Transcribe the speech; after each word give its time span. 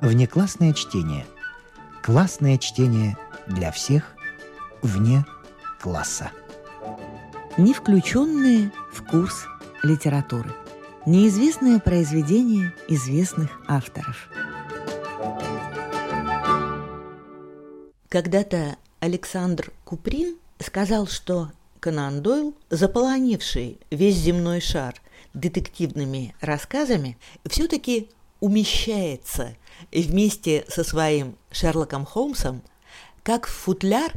Внеклассное 0.00 0.72
чтение. 0.72 1.26
Классное 2.02 2.56
чтение 2.56 3.18
для 3.46 3.70
всех 3.70 4.14
вне 4.80 5.26
класса. 5.78 6.30
Не 7.58 7.74
включенные 7.74 8.72
в 8.94 9.04
курс 9.04 9.44
литературы. 9.82 10.54
Неизвестное 11.04 11.78
произведение 11.80 12.72
известных 12.88 13.50
авторов. 13.68 14.30
Когда-то 18.08 18.76
Александр 19.00 19.70
Куприн 19.84 20.38
сказал, 20.58 21.08
что 21.08 21.50
Конан 21.78 22.22
Дойл, 22.22 22.54
заполонивший 22.70 23.78
весь 23.90 24.16
земной 24.16 24.62
шар 24.62 24.94
детективными 25.34 26.34
рассказами, 26.40 27.18
все-таки 27.46 28.08
умещается 28.40 29.56
вместе 29.92 30.64
со 30.68 30.84
своим 30.84 31.36
Шерлоком 31.50 32.04
Холмсом 32.04 32.62
как 33.22 33.46
в 33.46 33.50
футляр 33.50 34.12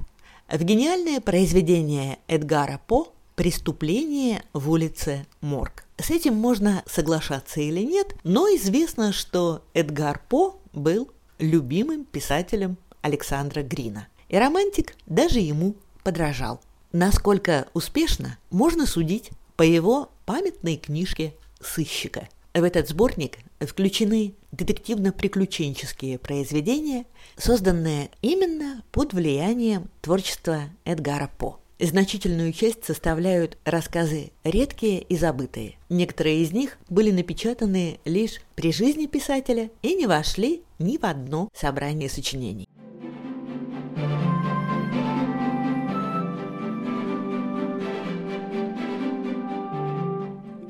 в 0.49 0.63
гениальное 0.63 1.19
произведение 1.19 2.19
Эдгара 2.27 2.79
По 2.87 3.13
«Преступление 3.35 4.43
в 4.53 4.69
улице 4.69 5.25
Морг». 5.41 5.85
С 5.97 6.09
этим 6.09 6.35
можно 6.35 6.83
соглашаться 6.85 7.61
или 7.61 7.81
нет, 7.81 8.15
но 8.23 8.47
известно, 8.55 9.11
что 9.13 9.63
Эдгар 9.73 10.21
По 10.29 10.59
был 10.73 11.09
любимым 11.39 12.05
писателем 12.05 12.77
Александра 13.01 13.61
Грина. 13.61 14.07
И 14.29 14.37
романтик 14.37 14.95
даже 15.05 15.39
ему 15.39 15.75
подражал. 16.03 16.61
Насколько 16.91 17.67
успешно, 17.73 18.37
можно 18.49 18.85
судить 18.85 19.31
по 19.55 19.63
его 19.63 20.09
памятной 20.25 20.77
книжке 20.77 21.35
«Сыщика». 21.61 22.27
В 22.53 22.63
этот 22.63 22.87
сборник 22.87 23.39
включены 23.59 24.35
детективно-приключенческие 24.51 26.19
произведения, 26.19 27.05
созданные 27.35 28.11
именно 28.21 28.83
под 28.91 29.13
влиянием 29.13 29.89
творчества 30.01 30.65
Эдгара 30.85 31.31
По. 31.39 31.59
Значительную 31.79 32.53
часть 32.53 32.85
составляют 32.85 33.57
рассказы 33.65 34.31
редкие 34.43 35.01
и 35.01 35.17
забытые. 35.17 35.77
Некоторые 35.89 36.43
из 36.43 36.51
них 36.51 36.77
были 36.89 37.09
напечатаны 37.09 37.99
лишь 38.05 38.39
при 38.53 38.71
жизни 38.71 39.07
писателя 39.07 39.71
и 39.81 39.95
не 39.95 40.05
вошли 40.05 40.61
ни 40.77 40.97
в 40.97 41.05
одно 41.05 41.49
собрание 41.55 42.07
сочинений. 42.07 42.69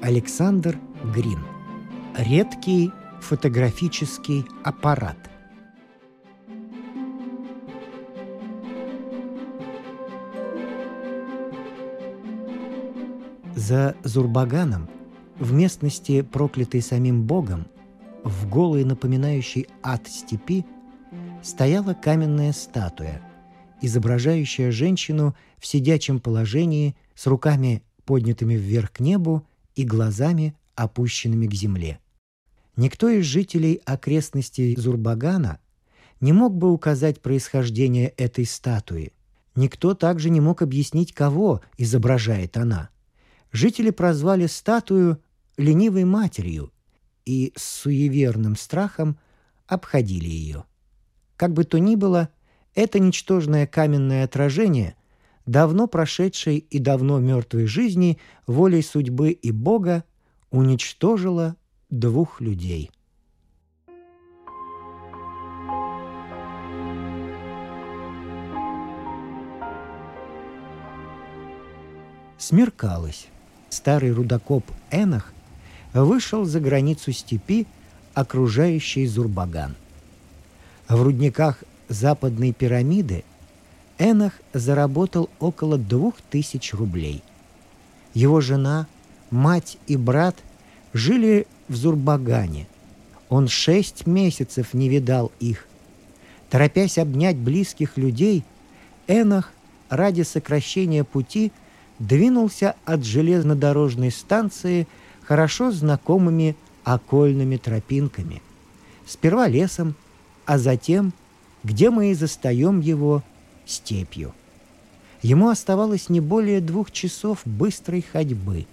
Александр 0.01 0.79
Грин. 1.13 1.52
Редкий 2.15 2.91
фотографический 3.21 4.45
аппарат. 4.63 5.17
За 13.55 13.95
Зурбаганом, 14.03 14.87
в 15.39 15.53
местности, 15.53 16.21
проклятой 16.21 16.83
самим 16.83 17.23
Богом, 17.23 17.65
в 18.23 18.47
голой 18.47 18.83
напоминающей 18.83 19.67
ад 19.81 20.07
степи, 20.07 20.67
стояла 21.41 21.95
каменная 21.95 22.53
статуя, 22.53 23.23
изображающая 23.81 24.69
женщину 24.69 25.35
в 25.57 25.65
сидячем 25.65 26.19
положении 26.19 26.95
с 27.15 27.25
руками 27.25 27.81
поднятыми 28.05 28.53
вверх 28.53 28.91
к 28.91 28.99
небу 28.99 29.47
и 29.75 29.83
глазами, 29.83 30.55
опущенными 30.75 31.47
к 31.47 31.53
земле. 31.55 31.99
Никто 32.75 33.09
из 33.09 33.25
жителей 33.25 33.81
окрестностей 33.85 34.75
Зурбагана 34.75 35.59
не 36.19 36.33
мог 36.33 36.55
бы 36.55 36.71
указать 36.71 37.21
происхождение 37.21 38.09
этой 38.09 38.45
статуи. 38.45 39.13
Никто 39.55 39.93
также 39.93 40.29
не 40.29 40.41
мог 40.41 40.61
объяснить, 40.61 41.13
кого 41.13 41.61
изображает 41.77 42.57
она. 42.57 42.89
Жители 43.51 43.91
прозвали 43.91 44.47
статую 44.47 45.21
ленивой 45.57 46.05
матерью 46.05 46.71
и 47.25 47.53
с 47.55 47.63
суеверным 47.63 48.55
страхом 48.55 49.19
обходили 49.67 50.27
ее. 50.27 50.65
Как 51.35 51.53
бы 51.53 51.63
то 51.63 51.77
ни 51.77 51.95
было, 51.95 52.29
это 52.73 52.99
ничтожное 52.99 53.67
каменное 53.67 54.23
отражение– 54.23 54.95
давно 55.45 55.87
прошедшей 55.87 56.57
и 56.57 56.79
давно 56.79 57.19
мертвой 57.19 57.65
жизни 57.65 58.19
волей 58.47 58.81
судьбы 58.81 59.31
и 59.31 59.51
Бога 59.51 60.03
уничтожила 60.51 61.55
двух 61.99 62.41
людей. 62.41 62.89
Смеркалось. 72.39 73.27
Старый 73.69 74.11
рудокоп 74.11 74.65
Энах 74.91 75.33
вышел 75.93 76.45
за 76.45 76.59
границу 76.59 77.11
степи, 77.11 77.67
окружающей 78.15 79.05
Зурбаган. 79.05 79.75
В 80.89 81.01
рудниках 81.01 81.63
западной 81.89 82.53
пирамиды 82.53 83.23
Энах 83.99 84.33
заработал 84.53 85.29
около 85.39 85.77
двух 85.77 86.15
тысяч 86.21 86.73
рублей. 86.73 87.23
Его 88.15 88.41
жена, 88.41 88.87
мать 89.29 89.77
и 89.85 89.95
брат 89.95 90.35
жили 90.93 91.47
в 91.67 91.75
Зурбагане. 91.75 92.67
Он 93.29 93.47
шесть 93.47 94.05
месяцев 94.05 94.73
не 94.73 94.89
видал 94.89 95.31
их. 95.39 95.67
Торопясь 96.49 96.97
обнять 96.97 97.37
близких 97.37 97.97
людей, 97.97 98.43
Энах 99.07 99.51
ради 99.89 100.21
сокращения 100.21 101.03
пути 101.03 101.51
двинулся 101.99 102.75
от 102.85 103.03
железнодорожной 103.03 104.11
станции 104.11 104.87
хорошо 105.23 105.71
знакомыми 105.71 106.55
окольными 106.83 107.57
тропинками. 107.57 108.41
Сперва 109.05 109.47
лесом, 109.47 109.95
а 110.45 110.57
затем, 110.57 111.13
где 111.63 111.89
мы 111.89 112.11
и 112.11 112.13
застаем 112.13 112.81
его, 112.81 113.23
степью. 113.65 114.33
Ему 115.21 115.49
оставалось 115.49 116.09
не 116.09 116.19
более 116.19 116.59
двух 116.59 116.91
часов 116.91 117.39
быстрой 117.45 118.01
ходьбы. 118.01 118.65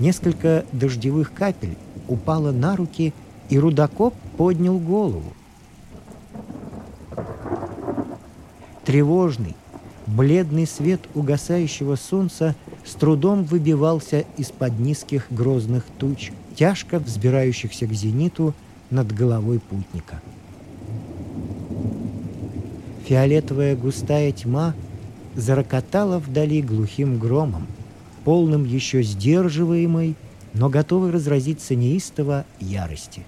Несколько 0.00 0.64
дождевых 0.72 1.32
капель 1.32 1.76
упало 2.06 2.52
на 2.52 2.76
руки, 2.76 3.12
и 3.48 3.58
рудокоп 3.58 4.14
поднял 4.36 4.78
голову. 4.78 5.32
Тревожный, 8.84 9.56
бледный 10.06 10.66
свет 10.66 11.00
угасающего 11.14 11.96
солнца 11.96 12.54
с 12.84 12.94
трудом 12.94 13.44
выбивался 13.44 14.24
из-под 14.36 14.78
низких 14.78 15.26
грозных 15.30 15.84
туч, 15.98 16.32
тяжко 16.54 16.98
взбирающихся 16.98 17.86
к 17.86 17.92
зениту 17.92 18.54
над 18.90 19.12
головой 19.12 19.60
путника. 19.60 20.20
Фиолетовая 23.06 23.76
густая 23.76 24.32
тьма 24.32 24.74
зарокотала 25.34 26.18
вдали 26.18 26.62
глухим 26.62 27.18
громом, 27.18 27.66
полным 28.28 28.66
еще 28.66 29.02
сдерживаемой, 29.02 30.14
но 30.52 30.68
готовой 30.68 31.12
разразиться 31.12 31.74
неистово 31.74 32.44
ярости. 32.60 33.24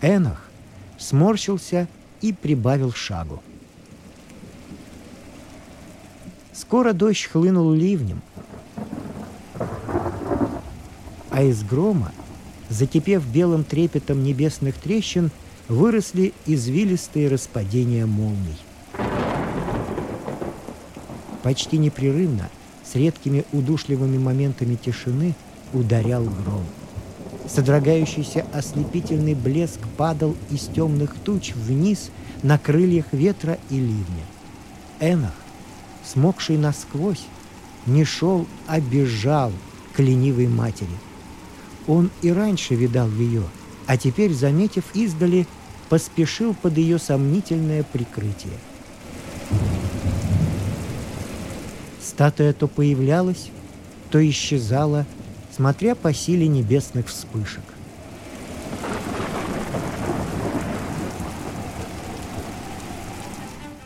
Энах 0.00 0.50
сморщился 0.98 1.86
и 2.20 2.32
прибавил 2.32 2.90
шагу. 2.90 3.40
Скоро 6.52 6.92
дождь 6.92 7.28
хлынул 7.30 7.70
ливнем, 7.72 8.22
а 11.30 11.44
из 11.44 11.62
грома 11.62 12.10
закипев 12.70 13.24
белым 13.24 13.62
трепетом 13.62 14.24
небесных 14.24 14.74
трещин, 14.78 15.30
выросли 15.68 16.34
извилистые 16.46 17.28
распадения 17.28 18.06
молний. 18.06 18.58
Почти 21.44 21.78
непрерывно, 21.78 22.50
с 22.92 22.96
редкими 22.96 23.44
удушливыми 23.52 24.18
моментами 24.18 24.74
тишины, 24.74 25.34
ударял 25.72 26.24
гром. 26.24 26.64
Содрогающийся 27.48 28.44
ослепительный 28.52 29.34
блеск 29.34 29.80
падал 29.96 30.36
из 30.50 30.66
темных 30.66 31.14
туч 31.24 31.54
вниз 31.54 32.10
на 32.42 32.58
крыльях 32.58 33.06
ветра 33.12 33.58
и 33.70 33.76
ливня. 33.76 34.24
Энах, 35.00 35.34
смокший 36.04 36.58
насквозь, 36.58 37.26
не 37.86 38.04
шел, 38.04 38.46
а 38.66 38.80
бежал 38.80 39.52
к 39.94 39.98
ленивой 39.98 40.46
матери– 40.46 40.88
он 41.86 42.10
и 42.22 42.30
раньше 42.30 42.74
видал 42.74 43.08
ее, 43.10 43.42
а 43.86 43.96
теперь, 43.96 44.32
заметив 44.32 44.84
издали, 44.94 45.46
поспешил 45.88 46.54
под 46.54 46.78
ее 46.78 46.98
сомнительное 46.98 47.82
прикрытие. 47.82 48.54
Статуя 52.12 52.52
то 52.52 52.68
появлялась, 52.68 53.48
то 54.10 54.28
исчезала 54.28 55.06
смотря 55.50 55.94
по 55.94 56.12
силе 56.12 56.46
небесных 56.46 57.08
вспышек. 57.08 57.62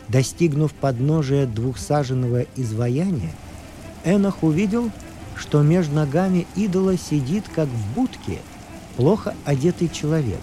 Достигнув 0.09 0.73
подножия 0.73 1.45
двухсаженного 1.45 2.45
изваяния, 2.57 3.31
Энох 4.03 4.43
увидел, 4.43 4.91
что 5.37 5.61
между 5.61 5.95
ногами 5.95 6.47
идола 6.55 6.97
сидит, 6.97 7.45
как 7.53 7.69
в 7.69 7.93
будке, 7.93 8.39
плохо 8.97 9.35
одетый 9.45 9.87
человек. 9.87 10.41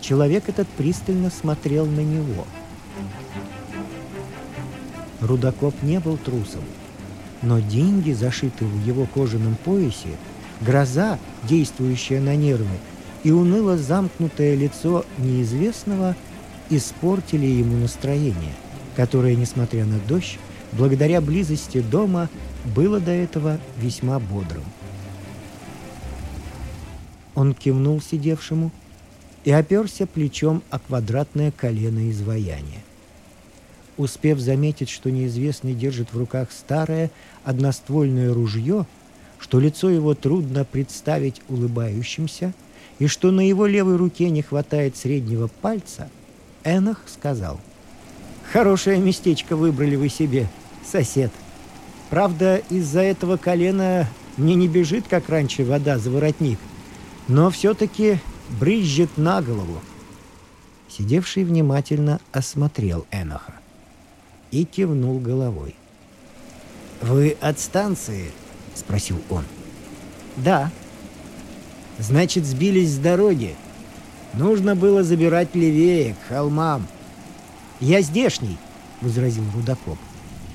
Человек 0.00 0.50
этот 0.50 0.68
пристально 0.68 1.30
смотрел 1.30 1.86
на 1.86 2.00
него. 2.00 2.46
Рудокоп 5.20 5.74
не 5.82 6.00
был 6.00 6.18
трусом, 6.18 6.64
но 7.44 7.60
деньги, 7.60 8.12
зашитые 8.12 8.68
в 8.68 8.86
его 8.86 9.06
кожаном 9.06 9.56
поясе, 9.64 10.16
гроза, 10.60 11.18
действующая 11.44 12.20
на 12.20 12.34
нервы, 12.34 12.76
и 13.22 13.30
уныло 13.30 13.78
замкнутое 13.78 14.54
лицо 14.56 15.04
неизвестного 15.18 16.16
испортили 16.70 17.46
ему 17.46 17.76
настроение 17.76 18.52
которое, 18.94 19.34
несмотря 19.34 19.84
на 19.84 19.98
дождь, 19.98 20.38
благодаря 20.72 21.20
близости 21.20 21.80
дома, 21.80 22.28
было 22.74 23.00
до 23.00 23.10
этого 23.10 23.58
весьма 23.78 24.18
бодрым. 24.18 24.64
Он 27.34 27.52
кивнул 27.52 28.00
сидевшему 28.00 28.70
и 29.44 29.50
оперся 29.50 30.06
плечом 30.06 30.62
о 30.70 30.78
квадратное 30.78 31.50
колено 31.50 32.10
изваяния. 32.10 32.80
Успев 33.96 34.38
заметить, 34.40 34.88
что 34.88 35.10
неизвестный 35.10 35.74
держит 35.74 36.12
в 36.12 36.18
руках 36.18 36.48
старое 36.50 37.10
одноствольное 37.44 38.32
ружье, 38.32 38.86
что 39.38 39.60
лицо 39.60 39.90
его 39.90 40.14
трудно 40.14 40.64
представить 40.64 41.42
улыбающимся, 41.48 42.52
и 42.98 43.06
что 43.06 43.30
на 43.30 43.46
его 43.46 43.66
левой 43.66 43.96
руке 43.96 44.30
не 44.30 44.42
хватает 44.42 44.96
среднего 44.96 45.48
пальца, 45.48 46.08
Энах 46.64 47.02
сказал— 47.06 47.60
Хорошее 48.52 49.00
местечко 49.00 49.56
выбрали 49.56 49.96
вы 49.96 50.08
себе, 50.08 50.48
сосед. 50.86 51.32
Правда, 52.10 52.62
из-за 52.70 53.00
этого 53.00 53.36
колена 53.36 54.08
мне 54.36 54.54
не 54.54 54.68
бежит, 54.68 55.06
как 55.08 55.28
раньше, 55.28 55.64
вода 55.64 55.98
за 55.98 56.10
воротник, 56.10 56.58
но 57.26 57.50
все-таки 57.50 58.18
брызжет 58.60 59.16
на 59.16 59.42
голову. 59.42 59.80
Сидевший 60.88 61.44
внимательно 61.44 62.20
осмотрел 62.32 63.06
Эноха 63.10 63.54
и 64.54 64.64
кивнул 64.64 65.18
головой. 65.18 65.74
«Вы 67.02 67.36
от 67.40 67.58
станции?»— 67.58 68.30
спросил 68.74 69.20
он. 69.28 69.44
«Да». 70.36 70.70
«Значит, 71.98 72.44
сбились 72.44 72.92
с 72.94 72.98
дороги. 72.98 73.56
Нужно 74.32 74.74
было 74.74 75.02
забирать 75.02 75.54
левее, 75.54 76.14
к 76.14 76.28
холмам. 76.28 76.86
«Я 77.80 78.00
здешний»,— 78.00 78.56
возразил 79.00 79.44
Рудокоп. 79.54 79.98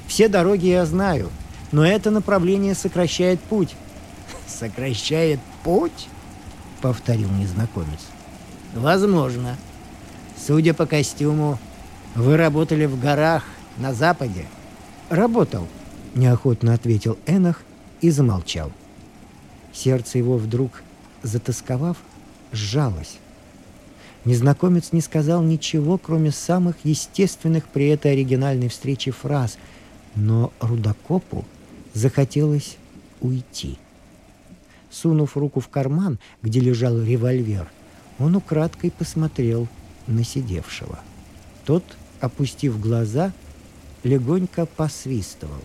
«Все 0.07 0.28
дороги 0.28 0.68
я 0.68 0.86
знаю, 0.86 1.30
но 1.72 1.86
это 1.86 2.10
направление 2.10 2.75
сокращает 2.75 3.40
путь». 3.42 3.75
«Сокращает 4.48 5.40
путь?»— 5.63 6.07
повторил 6.81 7.30
незнакомец. 7.31 8.00
«Возможно. 8.74 9.57
Судя 10.38 10.74
по 10.74 10.86
костюму, 10.86 11.60
вы 12.16 12.38
работали 12.38 12.86
в 12.86 13.00
горах 13.00 13.44
на 13.80 13.94
западе?» 13.94 14.46
«Работал»,— 15.10 15.68
неохотно 16.16 16.74
ответил 16.74 17.18
Энах 17.26 17.64
и 18.02 18.10
замолчал. 18.12 18.72
Сердце 19.74 20.18
его 20.18 20.38
вдруг, 20.38 20.84
затасковав, 21.24 21.98
сжалось. 22.52 23.18
Незнакомец 24.26 24.92
не 24.92 25.02
сказал 25.02 25.42
ничего, 25.42 25.98
кроме 25.98 26.31
самых 26.31 26.76
естественных 26.84 27.66
при 27.68 27.88
этой 27.88 28.12
оригинальной 28.12 28.68
встрече 28.68 29.12
фраз, 29.12 29.58
но 30.16 30.52
Рудокопу 30.60 31.46
захотелось 31.94 32.78
уйти. 33.22 33.78
Сунув 34.92 35.38
руку 35.38 35.60
в 35.60 35.70
карман, 35.70 36.20
где 36.42 36.60
лежал 36.60 37.02
револьвер, 37.02 37.70
он 38.18 38.36
украдкой 38.36 38.92
посмотрел 38.92 39.68
на 40.08 40.24
сидевшего. 40.24 41.00
Тот, 41.66 41.84
опустив 42.20 42.80
глаза, 42.80 43.31
легонько 44.04 44.66
посвистывал. 44.66 45.62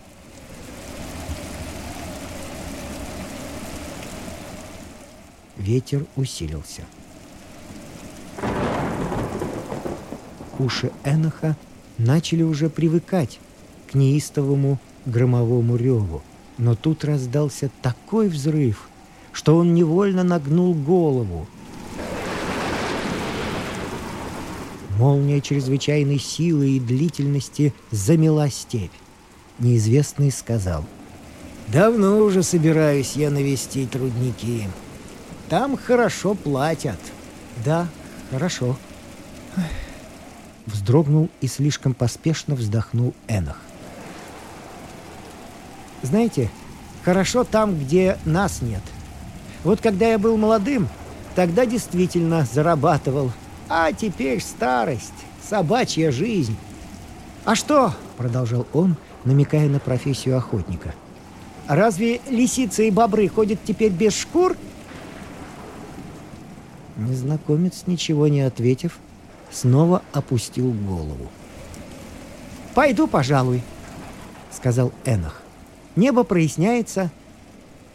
Ветер 5.57 6.05
усилился. 6.15 6.83
уши 10.59 10.91
Эноха 11.03 11.55
начали 11.97 12.43
уже 12.43 12.69
привыкать 12.69 13.39
к 13.91 13.93
неистовому 13.95 14.79
громовому 15.05 15.75
реву. 15.75 16.23
Но 16.57 16.75
тут 16.75 17.03
раздался 17.03 17.69
такой 17.81 18.29
взрыв, 18.29 18.89
что 19.33 19.57
он 19.57 19.73
невольно 19.73 20.23
нагнул 20.23 20.73
голову. 20.73 21.47
Молния 24.97 25.41
чрезвычайной 25.41 26.19
силы 26.19 26.71
и 26.71 26.79
длительности 26.79 27.73
замела 27.91 28.49
степь. 28.49 28.91
Неизвестный 29.59 30.31
сказал, 30.31 30.85
«Давно 31.67 32.19
уже 32.19 32.43
собираюсь 32.43 33.13
я 33.15 33.29
навестить 33.29 33.95
рудники. 33.95 34.67
Там 35.49 35.77
хорошо 35.77 36.33
платят». 36.33 36.99
«Да, 37.63 37.87
хорошо», 38.31 38.77
вздрогнул 40.65 41.29
и 41.41 41.47
слишком 41.47 41.93
поспешно 41.93 42.55
вздохнул 42.55 43.13
Энах. 43.27 43.59
«Знаете, 46.01 46.51
хорошо 47.03 47.43
там, 47.43 47.77
где 47.77 48.17
нас 48.25 48.61
нет. 48.61 48.81
Вот 49.63 49.81
когда 49.81 50.07
я 50.07 50.19
был 50.19 50.37
молодым, 50.37 50.87
тогда 51.35 51.65
действительно 51.65 52.45
зарабатывал. 52.51 53.31
А 53.67 53.91
теперь 53.93 54.41
старость, 54.41 55.13
собачья 55.41 56.11
жизнь. 56.11 56.55
А 57.45 57.55
что?»— 57.55 57.93
продолжал 58.17 58.67
он, 58.73 58.95
намекая 59.23 59.67
на 59.67 59.79
профессию 59.79 60.37
охотника. 60.37 60.93
«Разве 61.67 62.21
лисицы 62.29 62.87
и 62.87 62.91
бобры 62.91 63.27
ходят 63.27 63.59
теперь 63.63 63.91
без 63.91 64.15
шкур?» 64.15 64.55
Незнакомец, 66.95 67.83
ничего 67.87 68.27
не 68.27 68.41
ответив, 68.41 68.99
снова 69.51 70.01
опустил 70.13 70.71
голову. 70.71 71.29
«Пойду, 72.73 73.07
пожалуй»,— 73.07 73.63
сказал 74.51 74.91
Энах. 75.05 75.41
«Небо 75.95 76.23
проясняется». 76.23 77.11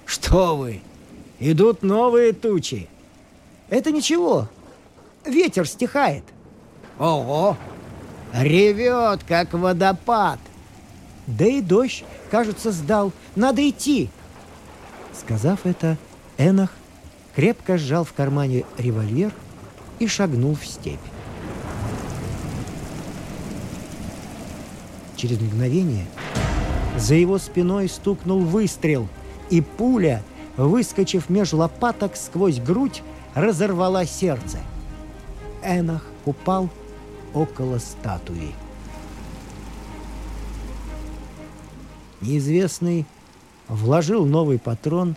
«Что 0.05 0.57
вы? 0.57 0.83
Идут 1.39 1.83
новые 1.83 2.33
тучи». 2.33 2.89
«Это 3.69 3.93
ничего. 3.93 4.49
Ветер 5.25 5.67
стихает». 5.67 6.25
«Ого! 6.99 7.57
Ревет, 8.33 9.25
как 9.27 9.53
водопад!» 9.53 10.39
«Да 11.27 11.47
и 11.47 11.61
дождь, 11.61 12.05
кажется, 12.31 12.73
сдал. 12.73 13.13
Надо 13.37 13.69
идти!» 13.69 14.11
Сказав 15.13 15.65
это, 15.65 15.97
Энах 16.39 16.71
крепко 17.35 17.79
сжал 17.79 18.05
в 18.05 18.13
кармане 18.13 18.65
револьвер 18.79 19.33
и 19.99 20.07
шагнул 20.07 20.55
в 20.55 20.65
степь. 20.65 20.99
Через 25.17 25.41
мгновение 25.41 26.07
за 26.97 27.15
его 27.15 27.39
спиной 27.39 27.89
стукнул 27.89 28.41
выстрел, 28.41 29.09
и 29.51 29.61
пуля, 29.61 30.23
выскочив 30.57 31.29
меж 31.29 31.53
лопаток 31.53 32.17
сквозь 32.17 32.59
грудь, 32.59 33.03
разорвала 33.35 34.07
сердце. 34.07 34.59
Энах 35.63 36.05
упал 36.25 36.69
около 37.35 37.79
статуи. 37.79 38.53
Неизвестный 42.21 43.07
вложил 43.69 44.27
новый 44.27 44.59
патрон, 44.59 45.17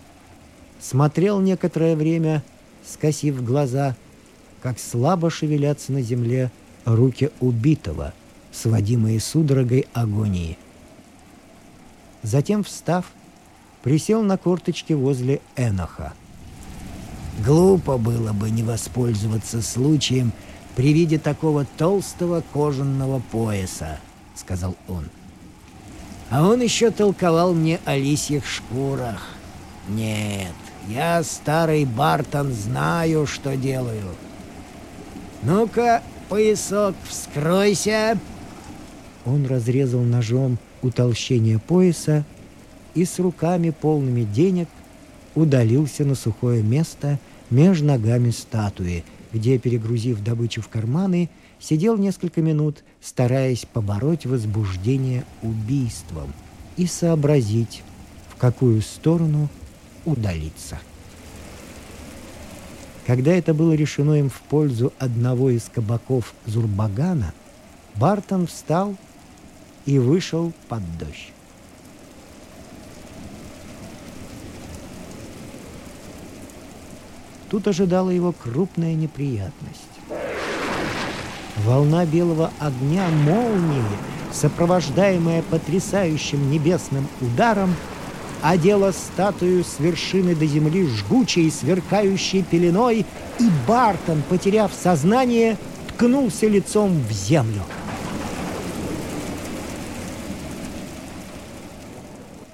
смотрел 0.80 1.42
некоторое 1.42 1.96
время, 1.96 2.44
скосив 2.86 3.44
глаза, 3.44 3.96
как 4.62 4.80
слабо 4.80 5.30
шевелятся 5.30 5.92
на 5.92 6.02
земле 6.02 6.52
руки 6.86 7.32
убитого— 7.40 8.14
сводимые 8.54 9.20
судорогой 9.20 9.88
агонии. 9.94 10.58
Затем, 12.22 12.64
встав, 12.64 13.12
присел 13.82 14.24
на 14.24 14.38
корточки 14.38 14.94
возле 14.94 15.42
Эноха. 15.58 16.14
Глупо 17.40 17.98
было 17.98 18.32
бы 18.32 18.50
не 18.50 18.64
воспользоваться 18.64 19.62
случаем 19.62 20.32
при 20.76 20.94
виде 20.94 21.18
такого 21.18 21.66
толстого 21.78 22.44
кожаного 22.54 23.22
пояса,— 23.32 24.00
сказал 24.36 24.76
он. 24.88 25.06
А 26.30 26.48
он 26.48 26.62
еще 26.62 26.92
толковал 26.92 27.54
мне 27.54 27.80
о 27.86 27.96
лисьих 27.96 28.46
шкурах. 28.46 29.22
Нет, 29.88 30.54
я, 30.88 31.24
старый 31.24 31.86
Бартон, 31.86 32.54
знаю, 32.54 33.28
что 33.28 33.56
делаю. 33.58 34.16
Ну-ка, 35.44 36.02
поясок, 36.30 36.96
вскройся. 37.08 38.18
Он 39.26 39.46
разрезал 39.46 40.02
ножом 40.02 40.58
утолщение 40.82 41.60
пояса 41.60 42.24
и 42.94 43.06
с 43.06 43.20
руками 43.20 43.72
полными 43.72 44.24
денег 44.24 44.68
удалился 45.36 46.06
на 46.06 46.16
сухое 46.16 46.62
место 46.64 47.20
между 47.50 47.86
ногами 47.86 48.32
статуи, 48.32 49.04
где, 49.32 49.58
перегрузив 49.58 50.24
добычу 50.24 50.62
в 50.62 50.68
карманы, 50.68 51.30
сидел 51.60 51.98
несколько 51.98 52.42
минут, 52.42 52.84
стараясь 53.02 53.66
побороть 53.66 54.26
возбуждение 54.26 55.26
убийством 55.42 56.34
и 56.78 56.86
сообразить, 56.86 57.84
в 58.30 58.38
какую 58.38 58.82
сторону 58.82 59.50
удалиться. 60.06 60.80
Когда 63.06 63.34
это 63.34 63.54
было 63.54 63.74
решено 63.74 64.14
им 64.14 64.30
в 64.30 64.40
пользу 64.42 64.94
одного 64.98 65.50
из 65.50 65.64
кабаков 65.64 66.34
Зурбагана, 66.46 67.34
Бартон 67.96 68.48
встал 68.48 68.96
и 69.86 70.00
вышел 70.00 70.54
под 70.70 70.82
дождь. 70.98 71.33
Тут 77.54 77.68
ожидала 77.68 78.10
его 78.10 78.32
крупная 78.32 78.96
неприятность. 78.96 80.00
Волна 81.58 82.04
белого 82.04 82.50
огня 82.58 83.08
молнии, 83.10 83.84
сопровождаемая 84.32 85.44
потрясающим 85.44 86.50
небесным 86.50 87.08
ударом, 87.22 87.76
одела 88.42 88.92
статую 88.92 89.64
с 89.64 89.78
вершины 89.78 90.34
до 90.34 90.48
земли 90.48 90.88
жгучей, 90.88 91.52
сверкающей 91.52 92.42
пеленой, 92.42 93.06
и 93.38 93.50
Бартон, 93.68 94.24
потеряв 94.28 94.74
сознание, 94.74 95.60
ткнулся 95.90 96.48
лицом 96.48 97.00
в 97.08 97.12
землю. 97.12 97.62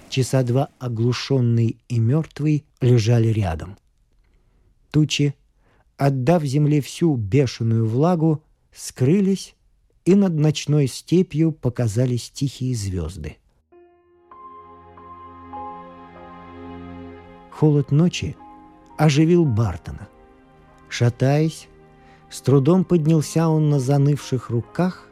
Часа 0.09 0.43
два 0.43 0.67
оглушенный 0.77 1.77
и 1.87 1.99
мертвый 1.99 2.65
лежали 2.81 3.29
рядом– 3.29 3.77
Тучи, 4.91 5.35
отдав 5.97 6.43
земле 6.43 6.81
всю 6.81 7.15
бешеную 7.15 7.87
влагу, 7.87 8.43
скрылись, 8.73 9.55
и 10.05 10.15
над 10.15 10.33
ночной 10.33 10.87
степью 10.87 11.51
показались 11.51 12.31
тихие 12.31 12.75
звезды. 12.75 13.37
Холод 17.51 17.91
ночи 17.91 18.35
оживил 18.97 19.45
Бартона. 19.45 20.07
Шатаясь, 20.87 21.67
с 22.31 22.41
трудом 22.41 22.85
поднялся 22.85 23.49
он 23.49 23.69
на 23.69 23.79
занывших 23.79 24.49
руках, 24.49 25.09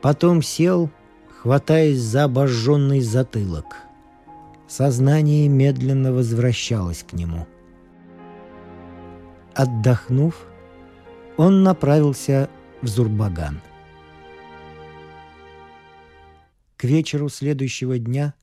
потом 0.00 0.40
сел, 0.42 0.88
хватаясь 1.40 1.98
за 1.98 2.24
обожженный 2.24 3.00
затылок. 3.00 3.66
Сознание 4.68 5.48
медленно 5.48 6.12
возвращалось 6.12 7.02
к 7.02 7.12
нему– 7.12 7.46
Отдохнув, 9.54 10.46
он 11.36 11.62
направился 11.62 12.48
в 12.80 12.86
Зурбаган. 12.86 13.60
К 16.76 16.84
вечеру 16.84 17.28
следующего 17.28 17.98
дня 17.98 18.34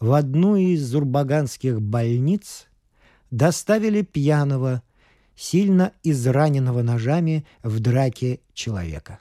в 0.00 0.12
одну 0.12 0.56
из 0.56 0.84
зурбаганских 0.84 1.80
больниц 1.80 2.66
доставили 3.30 4.02
пьяного, 4.02 4.82
сильно 5.34 5.92
израненного 6.02 6.82
ножами 6.82 7.46
в 7.62 7.80
драке 7.80 8.40
человека. 8.52 9.18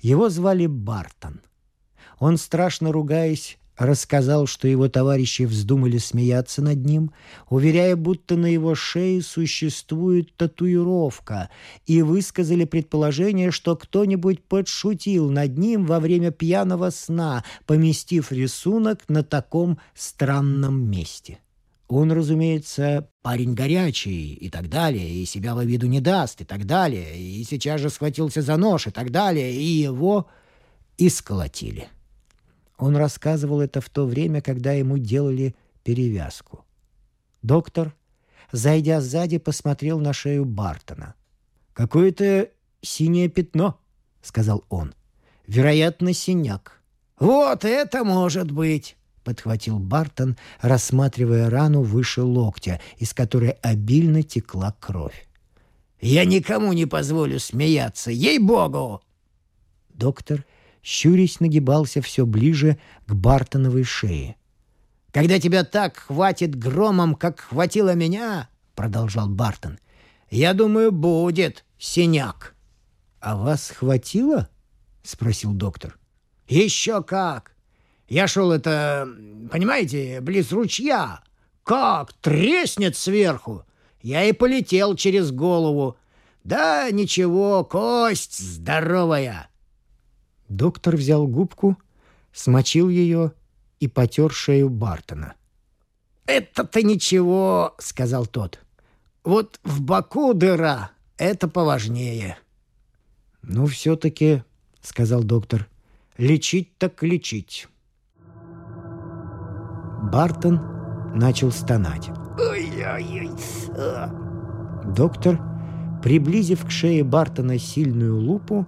Его 0.00 0.28
звали 0.28 0.66
Бартон. 0.66 1.40
Он, 2.18 2.36
страшно 2.36 2.92
ругаясь, 2.92 3.58
рассказал, 3.76 4.46
что 4.46 4.68
его 4.68 4.88
товарищи 4.88 5.42
вздумали 5.42 5.98
смеяться 5.98 6.62
над 6.62 6.84
ним, 6.84 7.12
уверяя, 7.48 7.96
будто 7.96 8.36
на 8.36 8.46
его 8.46 8.74
шее 8.74 9.22
существует 9.22 10.34
татуировка, 10.36 11.50
и 11.86 12.02
высказали 12.02 12.64
предположение, 12.64 13.50
что 13.50 13.76
кто-нибудь 13.76 14.42
подшутил 14.42 15.30
над 15.30 15.58
ним 15.58 15.86
во 15.86 16.00
время 16.00 16.30
пьяного 16.30 16.90
сна, 16.90 17.44
поместив 17.66 18.32
рисунок 18.32 19.00
на 19.08 19.22
таком 19.22 19.78
странном 19.94 20.90
месте. 20.90 21.38
Он, 21.88 22.10
разумеется, 22.10 23.08
парень 23.22 23.54
горячий 23.54 24.34
и 24.34 24.50
так 24.50 24.68
далее, 24.68 25.08
и 25.08 25.24
себя 25.24 25.54
во 25.54 25.64
виду 25.64 25.86
не 25.86 26.00
даст 26.00 26.40
и 26.40 26.44
так 26.44 26.66
далее, 26.66 27.16
и 27.16 27.44
сейчас 27.44 27.80
же 27.80 27.90
схватился 27.90 28.42
за 28.42 28.56
нож 28.56 28.88
и 28.88 28.90
так 28.90 29.10
далее, 29.10 29.54
и 29.54 29.64
его 29.64 30.26
исколотили. 30.98 31.88
Он 32.78 32.96
рассказывал 32.96 33.60
это 33.60 33.80
в 33.80 33.88
то 33.88 34.06
время, 34.06 34.40
когда 34.42 34.72
ему 34.72 34.98
делали 34.98 35.54
перевязку. 35.82 36.64
Доктор, 37.42 37.94
зайдя 38.52 39.00
сзади, 39.00 39.38
посмотрел 39.38 39.98
на 39.98 40.12
шею 40.12 40.44
Бартона. 40.44 41.14
«Какое-то 41.72 42.50
синее 42.82 43.28
пятно»,— 43.28 43.78
сказал 44.22 44.64
он. 44.68 44.94
«Вероятно, 45.46 46.12
синяк». 46.12 46.82
«Вот 47.18 47.64
это 47.64 48.04
может 48.04 48.50
быть!»— 48.50 48.96
подхватил 49.24 49.78
Бартон, 49.78 50.36
рассматривая 50.60 51.48
рану 51.48 51.82
выше 51.82 52.22
локтя, 52.22 52.80
из 52.98 53.14
которой 53.14 53.50
обильно 53.62 54.22
текла 54.22 54.76
кровь. 54.80 55.26
«Я 56.00 56.24
никому 56.26 56.72
не 56.74 56.84
позволю 56.84 57.40
смеяться, 57.40 58.10
ей-богу!» 58.10 59.00
Доктор— 59.88 60.44
щурясь 60.86 61.40
нагибался 61.40 62.00
все 62.00 62.24
ближе 62.24 62.78
к 63.08 63.12
Бартоновой 63.12 63.82
шее. 63.82 64.36
«Когда 65.10 65.40
тебя 65.40 65.64
так 65.64 65.96
хватит 65.96 66.54
громом, 66.54 67.16
как 67.16 67.40
хватило 67.40 67.94
меня,— 67.94 68.48
продолжал 68.76 69.28
Бартон,— 69.28 69.80
я 70.30 70.54
думаю, 70.54 70.92
будет 70.92 71.64
синяк». 71.76 72.54
«А 73.18 73.36
вас 73.36 73.70
хватило?»— 73.70 74.48
спросил 75.02 75.54
доктор. 75.54 75.98
«Еще 76.46 77.02
как! 77.02 77.56
Я 78.08 78.28
шел 78.28 78.52
это, 78.52 79.08
понимаете, 79.50 80.20
близ 80.20 80.52
ручья. 80.52 81.20
Как 81.64 82.12
треснет 82.12 82.96
сверху! 82.96 83.64
Я 84.02 84.22
и 84.22 84.30
полетел 84.30 84.94
через 84.94 85.32
голову. 85.32 85.96
Да 86.44 86.88
ничего, 86.92 87.64
кость 87.64 88.38
здоровая!» 88.38 89.50
Доктор 90.48 90.96
взял 90.96 91.26
губку, 91.26 91.76
смочил 92.32 92.88
ее 92.88 93.32
и 93.80 93.88
потер 93.88 94.32
шею 94.32 94.68
Бартона. 94.68 95.34
«Это-то 96.26 96.82
ничего»,— 96.82 97.74
сказал 97.78 98.26
тот. 98.26 98.60
«Вот 99.24 99.60
в 99.64 99.80
боку 99.80 100.34
дыра— 100.34 100.90
это 101.18 101.48
поважнее». 101.48 102.38
«Ну, 103.42 103.66
все-таки»,— 103.66 104.42
сказал 104.82 105.22
доктор,— 105.22 105.68
«лечить 106.18 106.76
так 106.78 107.02
лечить». 107.02 107.68
Бартон 110.12 110.60
начал 111.14 111.50
стонать. 111.50 112.08
«Ой-ой-ой!» 112.38 113.30
Доктор, 114.94 115.40
приблизив 116.02 116.64
к 116.64 116.70
шее 116.70 117.02
Бартона 117.02 117.58
сильную 117.58 118.18
лупу, 118.18 118.66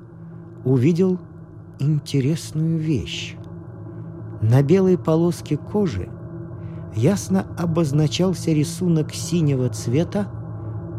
увидел 0.64 1.20
интересную 1.78 2.78
вещь. 2.78 3.36
На 4.40 4.62
белой 4.62 4.96
полоске 4.96 5.56
кожи 5.56 6.08
ясно 6.94 7.46
обозначался 7.58 8.52
рисунок 8.52 9.12
синего 9.12 9.68
цвета, 9.68 10.28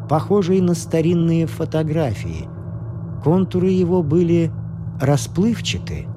похожий 0.10 0.62
на 0.62 0.74
старинные 0.74 1.48
фотографии. 1.48 2.48
Контуры 3.24 3.70
его 3.70 4.04
были 4.04 4.52
расплывчаты, 5.00 6.08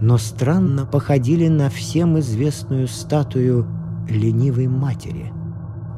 но 0.00 0.18
странно 0.18 0.86
походили 0.86 1.48
на 1.48 1.70
всем 1.70 2.18
известную 2.18 2.88
статую 2.88 3.66
ленивой 4.08 4.68
матери. 4.68 5.32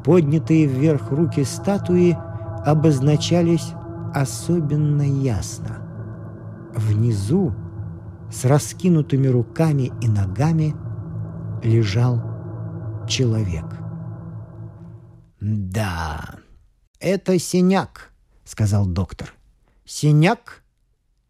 Поднятые 0.03 0.65
вверх 0.65 1.11
руки 1.11 1.43
статуи 1.43 2.17
обозначались 2.65 3.73
особенно 4.13 5.01
ясно. 5.01 5.77
Внизу 6.75 7.53
с 8.31 8.45
раскинутыми 8.45 9.27
руками 9.27 9.91
и 10.01 10.07
ногами 10.07 10.75
лежал 11.63 12.21
человек. 13.07 13.65
«Да, 15.39 16.35
это 16.99 17.39
синяк»,— 17.39 18.11
сказал 18.43 18.85
доктор. 18.85 19.33
«Синяк 19.85 20.63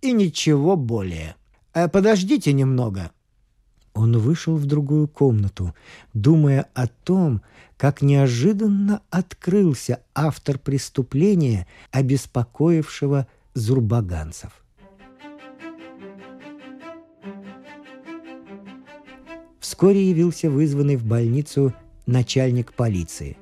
и 0.02 0.12
ничего 0.12 0.76
более. 0.76 1.36
А 1.74 1.88
подождите 1.88 2.54
немного». 2.54 3.12
Он 3.94 4.18
вышел 4.18 4.56
в 4.56 4.66
другую 4.66 5.08
комнату, 5.08 5.74
думая 6.14 6.68
о 6.74 6.88
том, 6.88 7.42
как 7.76 8.02
неожиданно 8.02 9.02
открылся 9.10 10.02
автор 10.14 10.58
преступления, 10.58 11.68
обеспокоившего 11.92 13.28
зурбаганцев. 13.54 14.52
Вскоре 19.70 20.10
явился 20.10 20.50
вызванный 20.50 20.96
в 20.96 21.06
больницу 21.06 21.76
начальник 22.08 22.74
полиции. 22.74 23.38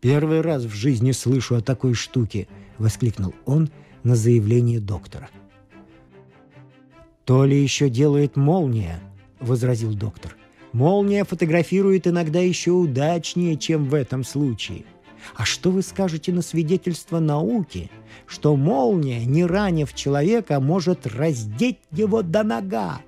«Первый 0.00 0.40
раз 0.40 0.62
в 0.62 0.72
жизни 0.72 1.12
слышу 1.12 1.56
о 1.56 1.60
такой 1.60 1.92
штуке!»— 1.92 2.48
воскликнул 2.78 3.34
он 3.44 3.68
на 4.02 4.16
заявление 4.16 4.80
доктора. 4.80 5.28
«То 7.26 7.44
ли 7.44 7.62
еще 7.62 7.90
делает 7.90 8.36
молния!»— 8.36 8.98
возразил 9.40 9.92
доктор. 9.92 10.38
«Молния 10.72 11.24
фотографирует 11.24 12.06
иногда 12.06 12.40
еще 12.40 12.70
удачнее, 12.70 13.58
чем 13.58 13.90
в 13.90 13.94
этом 13.94 14.24
случае. 14.24 14.86
А 15.36 15.44
что 15.44 15.70
вы 15.70 15.82
скажете 15.82 16.32
на 16.32 16.40
свидетельство 16.40 17.18
науки, 17.18 17.90
что 18.26 18.56
молния, 18.56 19.26
не 19.26 19.44
ранив 19.44 19.92
человека, 19.92 20.60
может 20.60 21.06
раздеть 21.06 21.80
его 21.92 22.22
до 22.22 22.42
нога, 22.42 23.02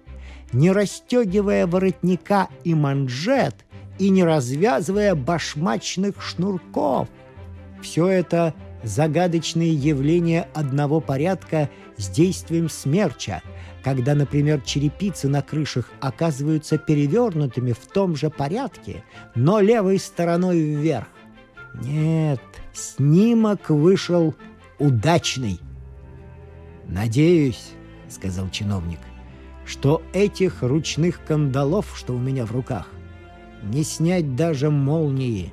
не 0.53 0.71
расстегивая 0.73 1.67
воротника 1.67 2.49
и 2.65 2.75
манжет 2.75 3.55
и 3.99 4.11
не 4.11 4.25
развязывая 4.25 5.15
башмачных 5.15 6.23
шнурков? 6.23 7.09
Все 7.81 8.09
это 8.09 8.55
загадочные 8.83 9.73
явления 9.73 10.49
одного 10.55 11.01
порядка 11.01 11.71
с 11.97 12.09
действием 12.09 12.69
смерча, 12.69 13.43
когда, 13.83 14.15
например, 14.15 14.61
черепицы 14.61 15.29
на 15.29 15.43
крышах 15.43 15.91
оказываются 16.01 16.79
перевернутыми 16.79 17.73
в 17.73 17.87
том 17.87 18.17
же 18.17 18.31
порядке, 18.31 19.05
но 19.35 19.61
левой 19.61 19.99
стороной 19.99 20.61
вверх. 20.61 21.09
Нет, 21.75 22.41
снимок 22.73 23.71
вышел 23.71 24.35
удачный. 24.79 25.61
«Надеюсь»,— 26.87 27.73
сказал 28.09 28.51
чиновник,— 28.51 28.99
«что 29.73 30.03
этих 30.13 30.63
ручных 30.63 31.25
кандалов, 31.25 31.95
что 31.97 32.13
у 32.15 32.19
меня 32.19 32.45
в 32.45 32.53
руках, 32.53 32.91
не 33.63 33.85
снять 33.85 34.37
даже 34.37 34.69
молнии. 34.69 35.51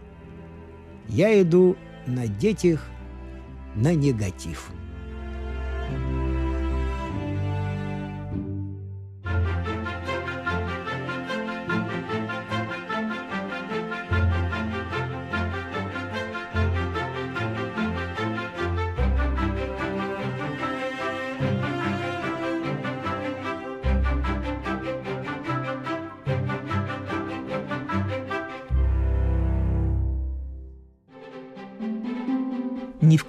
Я 1.07 1.41
иду 1.41 1.77
надеть 2.05 2.65
их 2.65 2.85
на 3.75 3.95
негатив». 3.95 4.71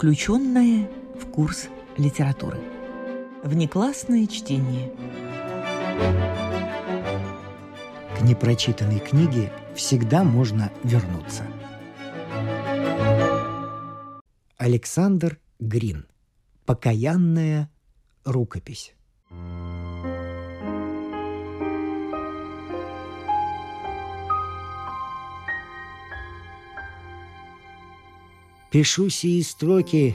Включенное 0.01 0.89
в 1.15 1.27
курс 1.27 1.69
литературы. 1.99 2.59
Внеклассное 3.45 4.27
чтение. 4.27 4.91
К 8.17 8.23
непрочитанной 8.23 9.01
книге 9.01 9.53
всегда 9.75 10.25
можно 10.25 10.73
вернуться. 10.85 11.45
Александр 14.57 15.39
Грин. 15.59 16.07
Покаянная 16.65 17.71
рукопись. 18.25 18.95
Пишу 28.71 29.09
сии 29.09 29.43
строки 29.43 30.15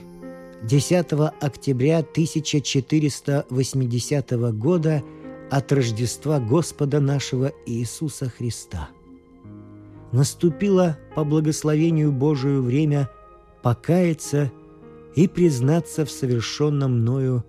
10 0.63 1.11
октября 1.41 1.99
1480 1.99 4.31
года 4.53 5.03
от 5.51 5.71
Рождества 5.73 6.39
Господа 6.39 7.01
нашего 7.01 7.51
Иисуса 7.65 8.29
Христа. 8.29 8.87
Наступило 10.13 10.97
по 11.15 11.25
благословению 11.25 12.13
Божию 12.13 12.63
время 12.63 13.09
покаяться 13.61 14.53
и 15.17 15.27
признаться 15.27 16.05
в 16.05 16.11
совершенном 16.11 17.01
мною 17.01 17.43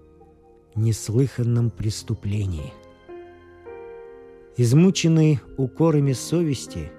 неслыханном 0.75 1.71
преступлении. 1.71 2.73
Измученный 4.57 5.38
укорами 5.57 6.14
совести, 6.14 6.90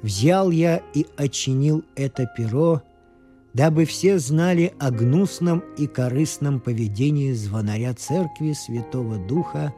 взял 0.00 0.52
я 0.52 0.80
и 0.94 1.08
очинил 1.16 1.82
это 1.96 2.30
перо– 2.36 2.82
дабы 3.54 3.84
все 3.84 4.18
знали 4.18 4.72
о 4.78 4.90
гнусном 4.90 5.62
и 5.76 5.86
корыстном 5.86 6.60
поведении 6.60 7.32
звонаря 7.32 7.94
Церкви 7.94 8.52
Святого 8.52 9.18
Духа, 9.18 9.74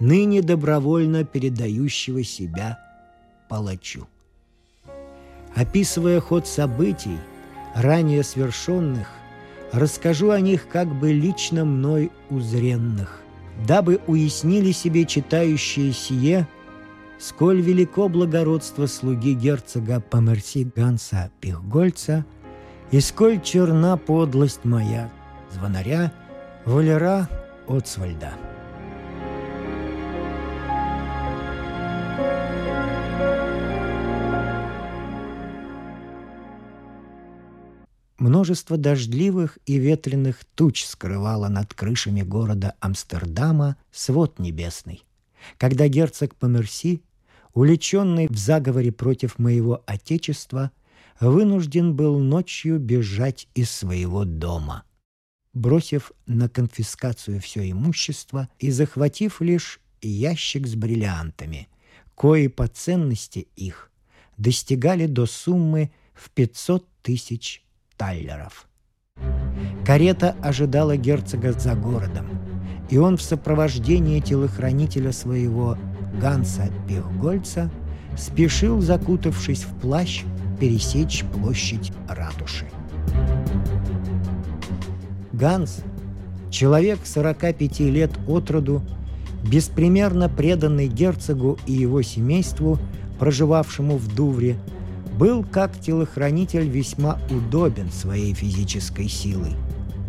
ныне 0.00 0.42
добровольно 0.42 1.24
передающего 1.24 2.24
себя 2.24 2.78
палачу. 3.48 4.06
Описывая 5.54 6.20
ход 6.20 6.46
событий, 6.46 7.18
ранее 7.74 8.22
свершенных, 8.22 9.08
расскажу 9.72 10.30
о 10.30 10.40
них 10.40 10.66
как 10.68 10.88
бы 10.88 11.12
лично 11.12 11.66
мной 11.66 12.10
узренных, 12.30 13.20
дабы 13.66 14.00
уяснили 14.06 14.72
себе 14.72 15.04
читающие 15.04 15.92
сие, 15.92 16.48
сколь 17.18 17.60
велико 17.60 18.08
благородство 18.08 18.86
слуги 18.86 19.34
герцога 19.34 20.00
Померси 20.00 20.64
Ганса 20.74 21.30
Пихгольца– 21.40 22.24
и 22.92 23.00
сколь 23.00 23.40
черна 23.40 23.96
подлость 23.96 24.64
моя, 24.64 25.10
звонаря 25.50 26.12
Валера 26.66 27.26
Оцвальда. 27.66 28.34
Множество 38.18 38.76
дождливых 38.76 39.58
и 39.64 39.78
ветреных 39.78 40.44
туч 40.54 40.84
скрывало 40.84 41.48
над 41.48 41.72
крышами 41.72 42.20
города 42.20 42.74
Амстердама 42.78 43.76
свод 43.90 44.38
небесный, 44.38 45.02
когда 45.56 45.88
герцог 45.88 46.34
Померси, 46.34 47.02
уличенный 47.54 48.28
в 48.28 48.36
заговоре 48.36 48.92
против 48.92 49.38
моего 49.38 49.82
отечества– 49.86 50.70
вынужден 51.30 51.94
был 51.94 52.18
ночью 52.18 52.78
бежать 52.78 53.48
из 53.54 53.70
своего 53.70 54.24
дома. 54.24 54.84
Бросив 55.52 56.12
на 56.26 56.48
конфискацию 56.48 57.40
все 57.40 57.70
имущество 57.70 58.48
и 58.58 58.70
захватив 58.70 59.40
лишь 59.40 59.80
ящик 60.00 60.66
с 60.66 60.74
бриллиантами, 60.74 61.68
кои 62.14 62.46
по 62.48 62.66
ценности 62.68 63.48
их 63.56 63.90
достигали 64.36 65.06
до 65.06 65.26
суммы 65.26 65.92
в 66.14 66.30
500 66.30 66.88
тысяч 67.02 67.62
таллеров. 67.96 68.66
Карета 69.84 70.36
ожидала 70.42 70.96
герцога 70.96 71.52
за 71.52 71.74
городом, 71.74 72.26
и 72.90 72.98
он 72.98 73.16
в 73.16 73.22
сопровождении 73.22 74.20
телохранителя 74.20 75.12
своего 75.12 75.76
Ганса 76.20 76.72
Пихгольца 76.88 77.70
спешил, 78.16 78.80
закутавшись 78.80 79.64
в 79.64 79.80
плащ, 79.80 80.24
пересечь 80.62 81.24
площадь 81.24 81.90
ратуши. 82.08 82.66
Ганс, 85.32 85.80
человек 86.50 87.00
45 87.04 87.80
лет 87.80 88.12
от 88.28 88.48
роду, 88.48 88.80
беспримерно 89.42 90.28
преданный 90.28 90.86
герцогу 90.86 91.58
и 91.66 91.72
его 91.72 92.02
семейству, 92.02 92.78
проживавшему 93.18 93.96
в 93.96 94.14
Дувре, 94.14 94.56
был 95.18 95.42
как 95.42 95.80
телохранитель 95.80 96.68
весьма 96.68 97.18
удобен 97.28 97.90
своей 97.90 98.32
физической 98.32 99.08
силой. 99.08 99.54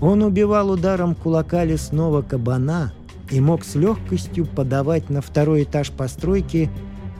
Он 0.01 0.21
убивал 0.21 0.69
ударом 0.69 1.15
кулака 1.15 1.65
лесного 1.65 2.21
кабана 2.21 2.93
и 3.31 3.41
мог 3.41 3.65
с 3.65 3.73
легкостью 3.73 4.45
подавать 4.45 5.09
на 5.09 5.23
второй 5.23 5.63
этаж 5.63 5.89
постройки 5.89 6.69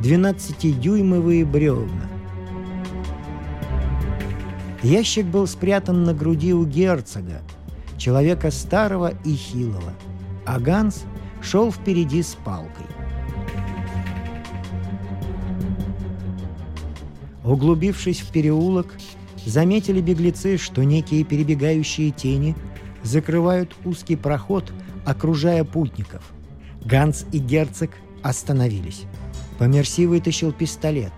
12-дюймовые 0.01 1.45
бревна. 1.45 2.12
Ящик 4.83 5.25
был 5.25 5.47
спрятан 5.47 6.03
на 6.03 6.13
груди 6.13 6.53
у 6.53 6.65
герцога, 6.65 7.41
человека 7.97 8.51
старого 8.51 9.13
и 9.23 9.33
хилого, 9.33 9.93
а 10.45 10.59
Ганс 10.59 11.05
шел 11.41 11.71
впереди 11.71 12.21
с 12.21 12.35
палкой. 12.43 12.85
Углубившись 17.45 18.19
в 18.19 18.31
переулок, 18.31 18.93
заметили 19.45 20.01
беглецы, 20.01 20.57
что 20.57 20.83
некие 20.83 21.23
перебегающие 21.23 22.11
тени 22.11 22.53
закрывают 23.03 23.73
узкий 23.85 24.17
проход, 24.17 24.73
окружая 25.05 25.63
путников. 25.63 26.23
Ганс 26.83 27.25
и 27.31 27.37
герцог 27.37 27.91
остановились. 28.21 29.03
Померси 29.59 30.07
вытащил 30.07 30.51
пистолет, 30.51 31.13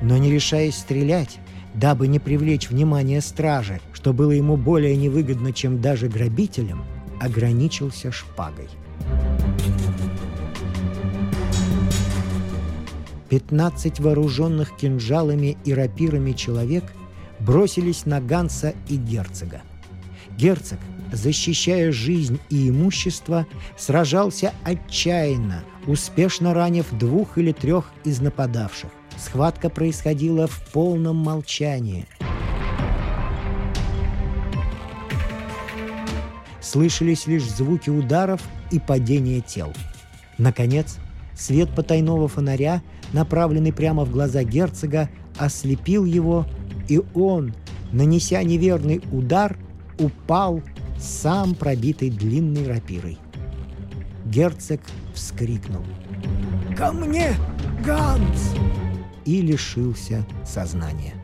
но 0.00 0.16
не 0.16 0.30
решаясь 0.30 0.76
стрелять, 0.76 1.40
дабы 1.80 2.08
не 2.08 2.18
привлечь 2.18 2.68
внимание 2.68 3.22
стражи, 3.22 3.80
что 3.94 4.12
было 4.12 4.32
ему 4.32 4.58
более 4.58 4.94
невыгодно, 4.96 5.54
чем 5.54 5.80
даже 5.80 6.08
грабителям, 6.08 6.84
ограничился 7.18 8.12
шпагой. 8.12 8.68
Пятнадцать 13.30 13.98
вооруженных 13.98 14.76
кинжалами 14.76 15.56
и 15.64 15.72
рапирами 15.72 16.32
человек 16.32 16.84
бросились 17.38 18.04
на 18.04 18.20
Ганса 18.20 18.74
и 18.88 18.96
герцога. 18.96 19.62
Герцог, 20.36 20.78
защищая 21.12 21.92
жизнь 21.92 22.40
и 22.50 22.68
имущество, 22.68 23.46
сражался 23.78 24.52
отчаянно, 24.64 25.64
успешно 25.90 26.54
ранив 26.54 26.86
двух 26.92 27.36
или 27.36 27.50
трех 27.50 27.90
из 28.04 28.20
нападавших. 28.20 28.90
Схватка 29.16 29.68
происходила 29.68 30.46
в 30.46 30.62
полном 30.72 31.16
молчании. 31.16 32.06
Слышались 36.60 37.26
лишь 37.26 37.42
звуки 37.42 37.90
ударов 37.90 38.40
и 38.70 38.78
падения 38.78 39.40
тел. 39.40 39.72
Наконец, 40.38 40.98
свет 41.36 41.74
потайного 41.74 42.28
фонаря, 42.28 42.82
направленный 43.12 43.72
прямо 43.72 44.04
в 44.04 44.12
глаза 44.12 44.44
герцога, 44.44 45.10
ослепил 45.38 46.04
его, 46.04 46.46
и 46.88 47.00
он, 47.14 47.52
нанеся 47.90 48.42
неверный 48.44 49.02
удар, 49.10 49.58
упал, 49.98 50.62
сам 50.98 51.54
пробитый 51.56 52.10
длинной 52.10 52.68
рапирой. 52.68 53.18
Герцог 54.24 54.80
вскрикнул. 55.14 55.84
«Ко 56.76 56.92
мне, 56.92 57.34
Ганс!» 57.84 58.54
и 59.24 59.42
лишился 59.42 60.26
сознания. 60.44 61.14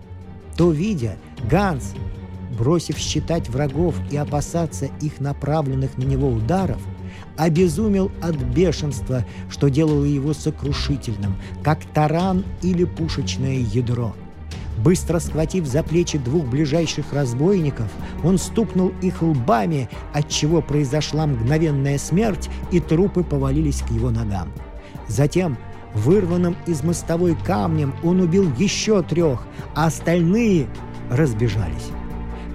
То, 0.57 0.71
видя, 0.71 1.17
Ганс, 1.51 1.95
бросив 2.57 2.99
считать 2.99 3.49
врагов 3.49 3.95
и 4.11 4.17
опасаться 4.17 4.87
их 5.01 5.21
направленных 5.21 5.99
на 5.99 6.05
него 6.05 6.29
ударов, 6.29 6.81
обезумел 7.37 8.11
от 8.23 8.37
бешенства, 8.37 9.25
что 9.51 9.69
делало 9.69 10.05
его 10.05 10.33
сокрушительным, 10.33 11.37
как 11.63 11.85
таран 11.93 12.45
или 12.63 12.85
пушечное 12.85 13.59
ядро. 13.59 14.15
Быстро 14.87 15.19
схватив 15.19 15.67
за 15.67 15.83
плечи 15.83 16.17
двух 16.17 16.47
ближайших 16.47 17.13
разбойников, 17.13 17.89
он 18.23 18.39
стукнул 18.39 18.93
их 19.03 19.21
лбами, 19.21 19.91
отчего 20.13 20.63
произошла 20.63 21.27
мгновенная 21.27 21.99
смерть, 21.99 22.49
и 22.71 22.79
трупы 22.79 23.25
повалились 23.25 23.83
к 23.83 23.91
его 23.91 24.11
ногам. 24.11 24.53
Затем 25.09 25.59
Вырванным 25.93 26.57
из 26.69 26.85
мостовой 26.85 27.35
камнем 27.35 27.95
он 28.05 28.21
убил 28.21 28.53
еще 28.59 29.03
трех, 29.03 29.45
а 29.75 29.87
остальные 29.87 30.69
разбежались. 31.11 31.91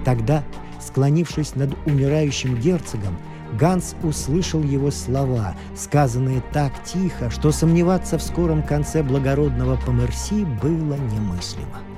Тогда, 0.02 0.42
склонившись 0.80 1.54
над 1.54 1.76
умирающим 1.84 2.58
герцогом, 2.58 3.18
Ганс 3.60 3.94
услышал 4.02 4.62
его 4.62 4.90
слова, 4.90 5.54
сказанные 5.76 6.42
так 6.54 6.72
тихо, 6.82 7.28
что 7.30 7.52
сомневаться 7.52 8.16
в 8.16 8.22
скором 8.22 8.62
конце 8.62 9.02
благородного 9.02 9.76
Померси 9.84 10.46
было 10.62 10.94
немыслимо. 10.94 11.91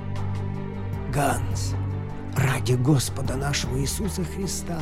«Ганс, 1.15 1.73
ради 2.35 2.73
Господа 2.73 3.37
нашего 3.37 3.79
Иисуса 3.79 4.25
Христа, 4.25 4.81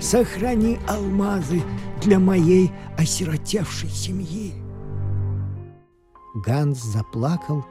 сохрани 0.00 0.80
алмазы 0.88 1.62
для 2.02 2.18
моей 2.18 2.72
осиротевшей 2.98 3.88
семьи!» 3.88 4.54
Ганс 6.34 6.82
заплакал 6.82 7.64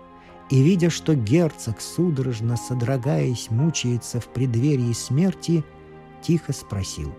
и, 0.50 0.64
видя, 0.64 0.90
что 0.90 1.16
герцог, 1.16 1.82
судорожно 1.82 2.56
содрогаясь, 2.56 3.52
мучается 3.52 4.22
в 4.22 4.28
преддверии 4.28 4.94
смерти, 4.94 5.66
тихо 6.22 6.54
спросил. 6.54 7.14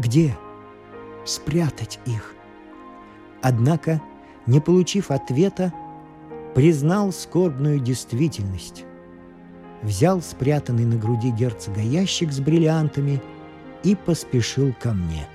«Где 0.00 0.36
спрятать 1.24 2.00
их?» 2.04 2.34
Однако, 3.42 4.02
не 4.46 4.58
получив 4.58 5.12
ответа, 5.12 5.72
признал 6.56 7.12
скорбную 7.12 7.78
действительность. 7.78 8.85
Взял 9.82 10.22
спрятанный 10.22 10.84
на 10.84 10.96
груди 10.96 11.30
герцога 11.30 11.80
ящик 11.80 12.32
с 12.32 12.40
бриллиантами 12.40 13.22
и 13.84 13.94
поспешил 13.94 14.74
ко 14.80 14.92
мне, 14.92 15.28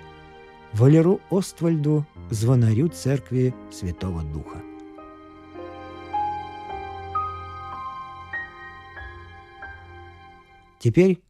Валеру 0.74 1.22
Оствальду, 1.30 2.06
звонарю 2.30 2.90
церкви 2.90 3.54
Святого 3.72 4.24
Духа. 4.24 4.62
Теперь, 10.80 11.22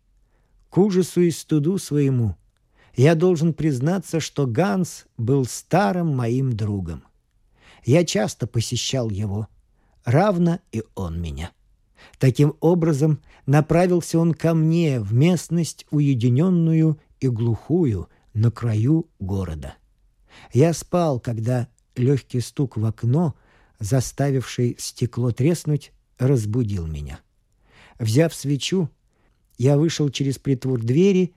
к 0.69 0.78
ужасу 0.78 1.21
и 1.21 1.32
студу 1.32 1.78
своему, 1.78 2.38
я 2.95 3.15
должен 3.15 3.54
признаться, 3.54 4.19
что 4.19 4.47
Ганс 4.47 5.06
был 5.17 5.45
старым 5.45 6.15
моим 6.15 6.56
другом. 6.56 7.04
Я 7.84 8.06
часто 8.06 8.47
посещал 8.47 9.10
его, 9.10 9.47
равно 10.06 10.60
и 10.71 10.84
он 10.95 11.21
меня. 11.21 11.52
Таким 12.20 12.56
образом, 12.60 13.20
направился 13.46 14.20
он 14.20 14.34
ко 14.34 14.54
мне 14.54 15.00
в 15.00 15.14
местность 15.14 15.86
уединенную 15.92 17.00
и 17.20 17.28
глухую 17.28 18.10
на 18.34 18.52
краю 18.52 19.10
города. 19.20 19.76
Я 20.54 20.74
спал, 20.74 21.20
когда 21.20 21.68
легкий 21.96 22.40
стук 22.40 22.78
в 22.78 22.86
окно, 22.86 23.36
заставивший 23.80 24.76
стекло 24.80 25.32
треснуть, 25.32 25.92
разбудил 26.18 26.88
меня. 26.88 27.20
Взяв 28.00 28.34
свечу, 28.34 28.90
я 29.58 29.78
вышел 29.78 30.10
через 30.10 30.38
притвор 30.40 30.82
двери, 30.82 31.34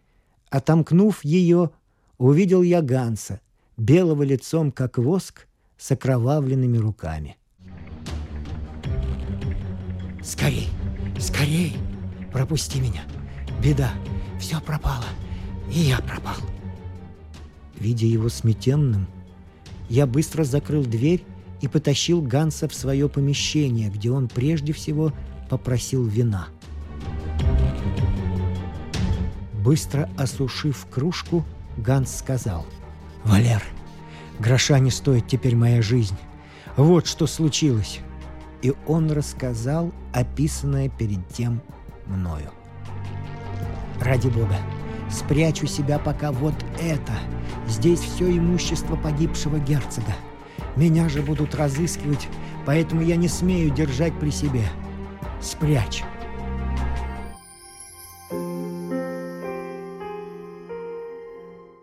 отомкнув 0.50 1.24
ее, 1.24 1.70
увидел 2.18 2.62
я 2.62 2.80
Ганса, 2.80 3.40
белого 3.76 4.22
лицом, 4.22 4.72
как 4.72 4.98
воск, 4.98 5.46
с 5.76 5.90
окровавленными 5.90 6.78
руками. 6.78 7.36
«Скорей! 10.24 10.68
Скорей! 11.18 11.76
Пропусти 12.32 12.80
меня! 12.80 13.02
Беда! 13.62 13.92
Все 14.40 14.60
пропало! 14.60 15.04
И 15.70 15.78
я 15.80 15.98
пропал!» 15.98 16.36
Видя 17.78 18.06
его 18.06 18.28
сметенным, 18.28 19.06
я 19.88 20.06
быстро 20.06 20.44
закрыл 20.44 20.84
дверь 20.84 21.24
и 21.60 21.68
потащил 21.68 22.22
Ганса 22.22 22.68
в 22.68 22.74
свое 22.74 23.08
помещение, 23.08 23.90
где 23.90 24.10
он 24.10 24.28
прежде 24.28 24.72
всего 24.72 25.12
попросил 25.50 26.04
вина– 26.06 26.48
Быстро 29.64 30.10
осушив 30.18 30.86
кружку, 30.90 31.42
Ганс 31.78 32.14
сказал. 32.14 32.66
«Валер, 33.24 33.62
гроша 34.38 34.78
не 34.78 34.90
стоит 34.90 35.26
теперь 35.26 35.56
моя 35.56 35.80
жизнь. 35.80 36.18
Вот 36.76 37.06
что 37.06 37.26
случилось». 37.26 38.00
И 38.64 38.72
он 38.86 39.12
рассказал 39.12 39.92
описанное 40.12 40.88
перед 40.88 41.28
тем 41.28 41.60
мною. 42.06 42.50
«Ради 44.00 44.28
Бога, 44.28 44.56
спрячу 45.10 45.66
себя 45.66 45.98
пока 45.98 46.32
вот 46.32 46.54
это. 46.80 47.12
Здесь 47.68 48.00
все 48.00 48.36
имущество 48.36 48.96
погибшего 48.96 49.58
герцога. 49.58 50.14
Меня 50.74 51.08
же 51.08 51.22
будут 51.22 51.54
разыскивать, 51.54 52.26
поэтому 52.66 53.02
я 53.02 53.14
не 53.14 53.28
смею 53.28 53.70
держать 53.70 54.18
при 54.18 54.30
себе. 54.30 54.64
Спрячь. 55.40 56.02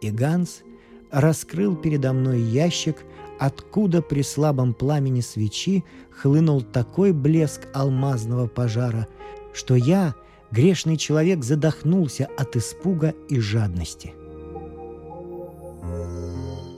и 0.01 0.09
Ганс 0.09 0.63
раскрыл 1.11 1.75
передо 1.75 2.11
мной 2.11 2.41
ящик, 2.41 2.97
откуда 3.41 4.03
при 4.03 4.21
слабом 4.21 4.75
пламени 4.75 5.21
свечи 5.21 5.83
хлынул 6.11 6.61
такой 6.61 7.11
блеск 7.11 7.67
алмазного 7.73 8.45
пожара, 8.45 9.07
что 9.51 9.73
я, 9.73 10.13
грешный 10.51 10.95
человек, 10.95 11.43
задохнулся 11.43 12.29
от 12.37 12.55
испуга 12.55 13.15
и 13.29 13.39
жадности. 13.39 14.13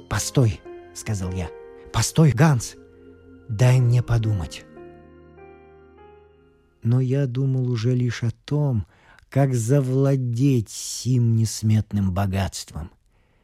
«Постой!»— 0.10 0.62
сказал 0.94 1.34
я. 1.34 1.50
«Постой, 1.92 2.32
Ганс! 2.32 2.76
Дай 3.50 3.82
мне 3.82 4.02
подумать!» 4.02 4.64
Но 6.82 7.02
я 7.02 7.28
думал 7.28 7.70
уже 7.70 7.94
лишь 7.94 8.24
о 8.24 8.32
том, 8.46 8.88
как 9.30 9.54
завладеть 9.54 10.70
сим 10.70 11.36
несметным 11.36 12.14
богатством— 12.14 12.90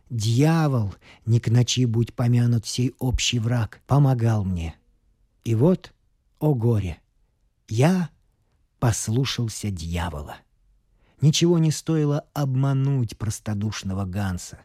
Дьявол, 0.09 0.95
не 1.25 1.39
к 1.39 1.49
ночи 1.49 1.85
будь 1.85 2.13
помянут 2.13 2.65
сей 2.65 2.95
общий 2.97 3.37
враг, 3.39 3.81
помогал 3.85 4.43
мне. 4.43 4.75
И 5.43 5.53
вот, 5.53 5.93
о 6.39 6.55
горе, 6.55 6.99
Я 7.67 8.09
послушался 8.79 9.69
дьявола. 9.69 10.37
Ничего 11.21 11.59
не 11.59 11.69
стоило 11.69 12.25
обмануть 12.33 13.17
простодушного 13.17 14.05
Ганса. 14.05 14.59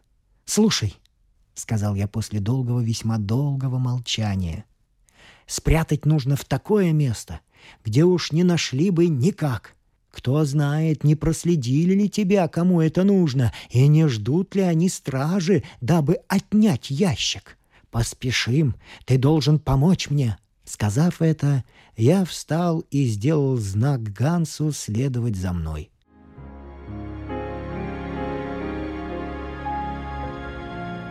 «Слушай»,— 0.46 0.94
сказал 1.54 1.94
я 1.94 2.06
после 2.06 2.40
долгого, 2.40 2.80
весьма 2.80 3.18
долгого 3.18 3.78
молчания, 3.78 4.64
«спрятать 5.46 6.06
нужно 6.06 6.36
в 6.36 6.44
такое 6.44 6.92
место, 6.92 7.40
где 7.84 8.04
уж 8.04 8.32
не 8.32 8.44
нашли 8.44 8.90
бы 8.90 9.08
никак. 9.08 9.73
Кто 10.14 10.44
знает, 10.44 11.02
не 11.02 11.16
проследили 11.16 11.92
ли 11.92 12.08
тебя, 12.08 12.46
кому 12.46 12.80
это 12.80 13.02
нужно, 13.02 13.52
и 13.70 13.88
не 13.88 14.06
ждут 14.06 14.54
ли 14.54 14.62
они 14.62 14.88
стражи, 14.88 15.64
дабы 15.80 16.18
отнять 16.28 16.88
ящик. 16.88 17.58
Поспешим, 17.90 18.76
ты 19.06 19.18
должен 19.18 19.58
помочь 19.58 20.10
мне». 20.10 20.38
Сказав 20.64 21.20
это, 21.20 21.64
я 21.96 22.24
встал 22.24 22.84
и 22.90 23.04
сделал 23.06 23.56
знак 23.56 24.02
Гансу 24.02 24.72
следовать 24.72 25.36
за 25.36 25.52
мной. 25.52 25.90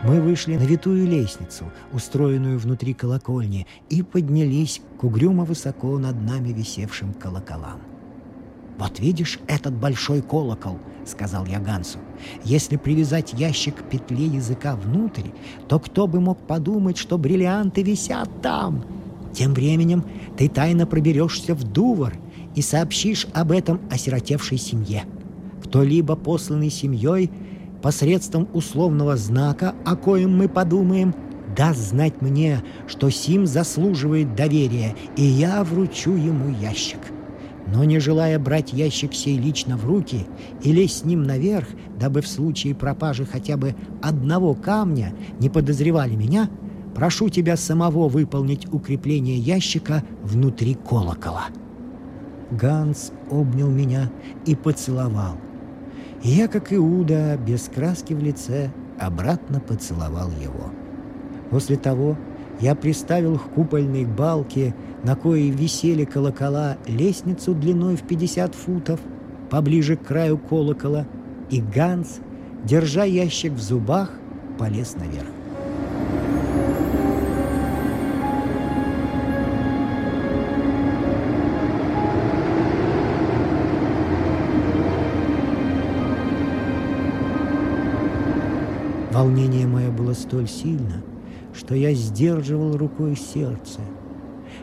Мы 0.02 0.20
вышли 0.20 0.56
на 0.56 0.62
витую 0.62 1.06
лестницу, 1.06 1.70
устроенную 1.92 2.58
внутри 2.58 2.94
колокольни, 2.94 3.66
и 3.90 4.02
поднялись 4.02 4.80
к 4.98 5.04
угрюмо 5.04 5.44
высоко 5.44 5.98
над 5.98 6.20
нами 6.20 6.48
висевшим 6.48 7.14
колоколам. 7.14 7.93
«Вот 8.78 8.98
видишь 8.98 9.38
этот 9.46 9.74
большой 9.74 10.20
колокол»,— 10.20 10.78
сказал 11.06 11.46
я 11.46 11.60
Гансу. 11.60 11.98
«Если 12.44 12.76
привязать 12.76 13.32
ящик 13.32 13.76
к 13.76 13.82
петле 13.84 14.26
языка 14.26 14.74
внутрь, 14.74 15.28
то 15.68 15.78
кто 15.78 16.06
бы 16.06 16.20
мог 16.20 16.38
подумать, 16.46 16.98
что 16.98 17.18
бриллианты 17.18 17.82
висят 17.82 18.28
там? 18.42 18.84
Тем 19.32 19.54
временем 19.54 20.04
ты 20.36 20.48
тайно 20.48 20.86
проберешься 20.86 21.54
в 21.54 21.64
Дувр 21.64 22.14
и 22.54 22.62
сообщишь 22.62 23.26
об 23.34 23.50
этом 23.50 23.80
осиротевшей 23.90 24.58
семье. 24.58 25.04
Кто-либо, 25.62 26.14
посланный 26.14 26.70
семьей, 26.70 27.30
посредством 27.82 28.48
условного 28.52 29.16
знака, 29.16 29.74
о 29.84 29.96
коем 29.96 30.36
мы 30.36 30.48
подумаем, 30.48 31.14
даст 31.56 31.80
знать 31.80 32.22
мне, 32.22 32.62
что 32.86 33.10
Сим 33.10 33.46
заслуживает 33.46 34.34
доверия, 34.34 34.94
и 35.16 35.22
я 35.22 35.64
вручу 35.64 36.12
ему 36.12 36.56
ящик. 36.60 36.98
Но 37.74 37.84
не 37.84 37.98
желая 37.98 38.38
брать 38.38 38.72
ящик 38.72 39.12
сей 39.12 39.36
лично 39.36 39.76
в 39.76 39.84
руки 39.84 40.26
и 40.62 40.72
лезть 40.72 41.00
с 41.00 41.04
ним 41.04 41.24
наверх, 41.24 41.66
дабы 41.98 42.22
в 42.22 42.28
случае 42.28 42.74
пропажи 42.74 43.26
хотя 43.26 43.56
бы 43.56 43.74
одного 44.00 44.54
камня 44.54 45.12
не 45.40 45.50
подозревали 45.50 46.14
меня, 46.14 46.48
прошу 46.94 47.28
тебя 47.28 47.56
самого 47.56 48.08
выполнить 48.08 48.72
укрепление 48.72 49.36
ящика 49.36 50.02
внутри 50.22 50.74
колокола». 50.74 51.46
Ганс 52.50 53.12
обнял 53.30 53.68
меня 53.68 54.10
и 54.46 54.54
поцеловал– 54.54 55.36
и 56.24 56.30
я, 56.30 56.48
как 56.48 56.72
Иуда, 56.72 57.36
без 57.36 57.68
краски 57.68 58.14
в 58.14 58.18
лице, 58.18 58.70
обратно 58.98 59.60
поцеловал 59.60 60.30
его. 60.30 60.70
После 61.50 61.76
того 61.76 62.16
я 62.60 62.74
приставил 62.74 63.38
к 63.38 63.50
купольной 63.50 64.06
балке, 64.06 64.74
на 65.04 65.16
коей 65.16 65.50
висели 65.50 66.04
колокола, 66.04 66.78
лестницу 66.86 67.54
длиной 67.54 67.96
в 67.96 68.02
50 68.02 68.54
футов, 68.54 69.00
поближе 69.50 69.96
к 69.96 70.04
краю 70.06 70.38
колокола, 70.38 71.06
и 71.50 71.60
Ганс, 71.60 72.20
держа 72.64 73.04
ящик 73.04 73.52
в 73.52 73.60
зубах, 73.60 74.10
полез 74.58 74.96
наверх. 74.96 75.28
Волнение 89.12 89.66
мое 89.66 89.90
было 89.90 90.14
столь 90.14 90.48
сильно, 90.48 91.02
что 91.52 91.74
я 91.74 91.92
сдерживал 91.92 92.76
рукой 92.76 93.16
сердце. 93.16 93.80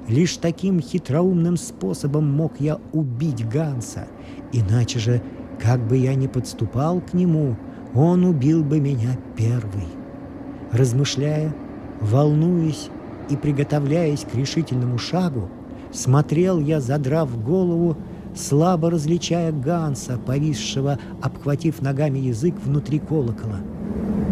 Лишь 0.07 0.37
таким 0.37 0.79
хитроумным 0.79 1.57
способом 1.57 2.29
мог 2.31 2.53
я 2.59 2.79
убить 2.91 3.47
Ганса, 3.47 4.07
иначе 4.51 4.99
же, 4.99 5.21
как 5.59 5.79
бы 5.87 5.97
я 5.97 6.15
ни 6.15 6.27
подступал 6.27 7.01
к 7.01 7.13
нему, 7.13 7.55
он 7.93 8.25
убил 8.25 8.63
бы 8.63 8.79
меня 8.79 9.17
первый. 9.35 9.87
Размышляя, 10.71 11.53
волнуясь 11.99 12.89
и 13.29 13.35
приготовляясь 13.35 14.21
к 14.21 14.35
решительному 14.35 14.97
шагу, 14.97 15.49
смотрел 15.91 16.59
я, 16.59 16.81
задрав 16.81 17.43
голову, 17.43 17.97
слабо 18.35 18.89
различая 18.89 19.51
Ганса, 19.51 20.17
повисшего, 20.17 20.97
обхватив 21.21 21.81
ногами 21.81 22.19
язык 22.19 22.55
внутри 22.63 22.99
колокола— 22.99 23.59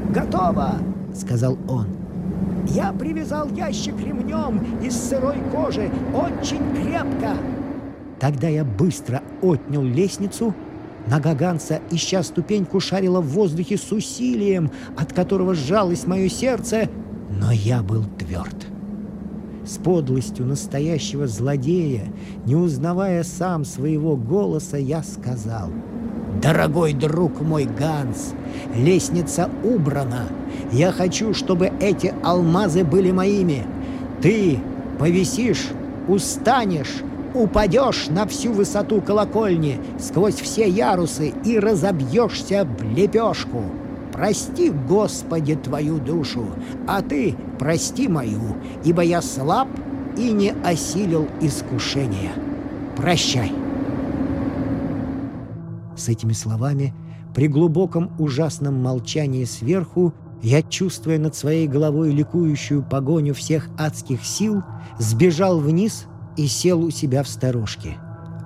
«Готово!»— 0.09 0.73
сказал 1.13 1.57
он. 1.67 1.85
«Я 2.73 2.91
привязал 2.91 3.49
ящик 3.49 3.99
ремнем 3.99 4.79
из 4.81 4.95
сырой 4.95 5.37
кожи 5.51 5.89
очень 6.13 6.61
крепко!» 6.75 7.35
Тогда 8.19 8.47
я 8.47 8.63
быстро 8.63 9.23
отнял 9.41 9.81
лестницу. 9.81 10.53
Нога 11.07 11.33
Ганса, 11.33 11.79
ища 11.89 12.21
ступеньку, 12.21 12.79
шарила 12.79 13.21
в 13.21 13.29
воздухе 13.29 13.77
с 13.77 13.91
усилием, 13.91 14.69
от 14.97 15.13
которого 15.13 15.55
сжалось 15.55 16.05
мое 16.05 16.29
сердце, 16.29 16.89
но 17.29 17.51
я 17.51 17.81
был 17.81 18.03
тверд. 18.17 18.67
С 19.65 19.77
подлостью 19.77 20.45
настоящего 20.45 21.27
злодея, 21.27 22.11
не 22.45 22.55
узнавая 22.55 23.23
сам 23.23 23.65
своего 23.65 24.15
голоса, 24.15 24.77
я 24.77 25.01
сказал— 25.01 25.69
Дорогой 26.41 26.93
друг 26.93 27.41
мой 27.41 27.65
Ганс, 27.65 28.33
лестница 28.73 29.49
убрана. 29.63 30.27
Я 30.71 30.91
хочу, 30.93 31.33
чтобы 31.33 31.71
эти 31.81 32.13
алмазы 32.23 32.85
были 32.85 33.11
моими. 33.11 33.65
Ты 34.21 34.59
повисишь, 34.97 35.67
устанешь, 36.07 37.01
упадешь 37.33 38.07
на 38.07 38.25
всю 38.25 38.53
высоту 38.53 39.01
колокольни, 39.01 39.81
сквозь 39.99 40.35
все 40.35 40.69
ярусы 40.69 41.33
и 41.43 41.59
разобьешься 41.59 42.65
в 42.65 42.83
лепешку. 42.95 43.63
Прости, 44.13 44.69
Господи, 44.69 45.55
твою 45.55 45.97
душу, 45.97 46.45
а 46.87 47.01
ты 47.01 47.35
прости 47.57 48.07
мою, 48.07 48.55
ибо 48.85 49.01
я 49.01 49.21
слаб 49.21 49.67
и 50.17 50.31
не 50.31 50.53
осилил 50.63 51.27
искушения. 51.41 52.31
Прощай. 52.95 53.51
С 55.99 56.07
этими 56.07 56.31
словами, 56.31 56.93
при 57.35 57.49
глубоком 57.49 58.11
ужасном 58.19 58.81
молчании 58.81 59.43
сверху, 59.43 60.13
я, 60.41 60.61
чувствуя 60.61 61.19
над 61.19 61.35
своей 61.35 61.67
головой 61.67 62.11
ликующую 62.11 62.83
погоню 62.83 63.33
всех 63.33 63.67
адских 63.77 64.23
сил, 64.23 64.63
сбежал 64.97 65.59
вниз 65.59 66.05
и 66.37 66.47
сел 66.47 66.81
у 66.85 66.89
себя 66.89 67.21
в 67.21 67.27
сторожке, 67.27 67.97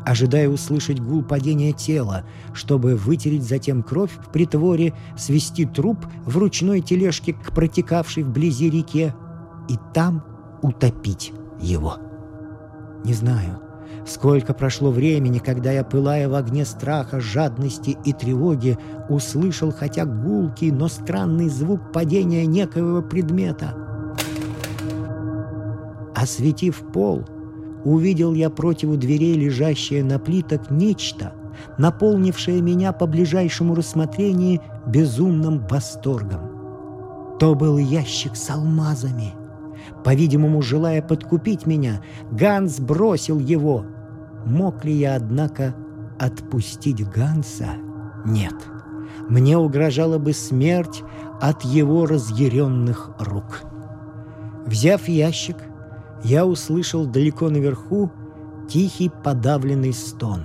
ожидая 0.04 0.50
услышать 0.50 1.00
гул 1.00 1.24
падения 1.24 1.74
тела, 1.74 2.24
чтобы 2.56 2.96
вытереть 2.96 3.44
затем 3.44 3.84
кровь 3.84 4.18
в 4.18 4.32
притворе, 4.32 4.96
свести 5.16 5.66
труп 5.66 6.00
в 6.26 6.36
ручной 6.40 6.82
тележке 6.82 7.34
к 7.34 7.52
протекавшей 7.54 8.24
вблизи 8.24 8.72
реке 8.72 9.14
и 9.70 9.78
там 9.94 10.24
утопить 10.64 11.32
его. 11.62 11.98
Не 13.06 13.14
знаю, 13.14 13.60
Сколько 14.06 14.54
прошло 14.54 14.92
времени, 14.92 15.40
когда 15.40 15.72
я, 15.72 15.84
пылая 15.84 16.28
в 16.28 16.36
огне 16.36 16.66
страха, 16.66 17.20
жадности 17.22 17.98
и 18.04 18.12
тревоги, 18.12 18.78
услышал 19.10 19.72
хотя 19.72 20.06
гулкий, 20.06 20.72
но 20.72 20.88
странный 20.88 21.50
звук 21.50 21.92
падения 21.94 22.46
некоего 22.46 23.02
предмета. 23.02 23.76
Осветив 26.16 26.80
пол, 26.92 27.24
увидел 27.86 28.34
я 28.34 28.50
против 28.50 28.96
дверей 28.98 29.36
лежащее 29.36 30.04
на 30.04 30.20
плиток 30.20 30.70
нечто, 30.70 31.34
наполнившее 31.78 32.62
меня 32.62 32.92
по 32.92 33.08
ближайшему 33.08 33.74
рассмотрению 33.74 34.62
безумным 34.86 35.66
восторгом. 35.68 37.38
То 37.40 37.56
был 37.56 37.78
ящик 37.78 38.36
с 38.36 38.50
алмазами— 38.50 39.34
по-видимому, 40.04 40.62
желая 40.62 41.02
подкупить 41.02 41.66
меня, 41.66 42.02
Ганс 42.32 42.80
бросил 42.80 43.40
его. 43.40 43.86
Мог 44.46 44.84
ли 44.86 44.94
я, 44.94 45.16
однако, 45.16 45.76
отпустить 46.20 47.08
Ганса? 47.10 47.70
Нет. 48.26 48.56
Мне 49.30 49.58
угрожала 49.58 50.18
бы 50.18 50.34
смерть 50.34 51.04
от 51.42 51.64
его 51.64 52.06
разъяренных 52.06 53.12
рук. 53.20 53.64
Взяв 54.66 55.08
ящик, 55.08 55.58
я 56.24 56.46
услышал 56.46 57.06
далеко 57.06 57.50
наверху 57.50 58.12
тихий 58.70 59.10
подавленный 59.10 59.94
стон. 59.94 60.42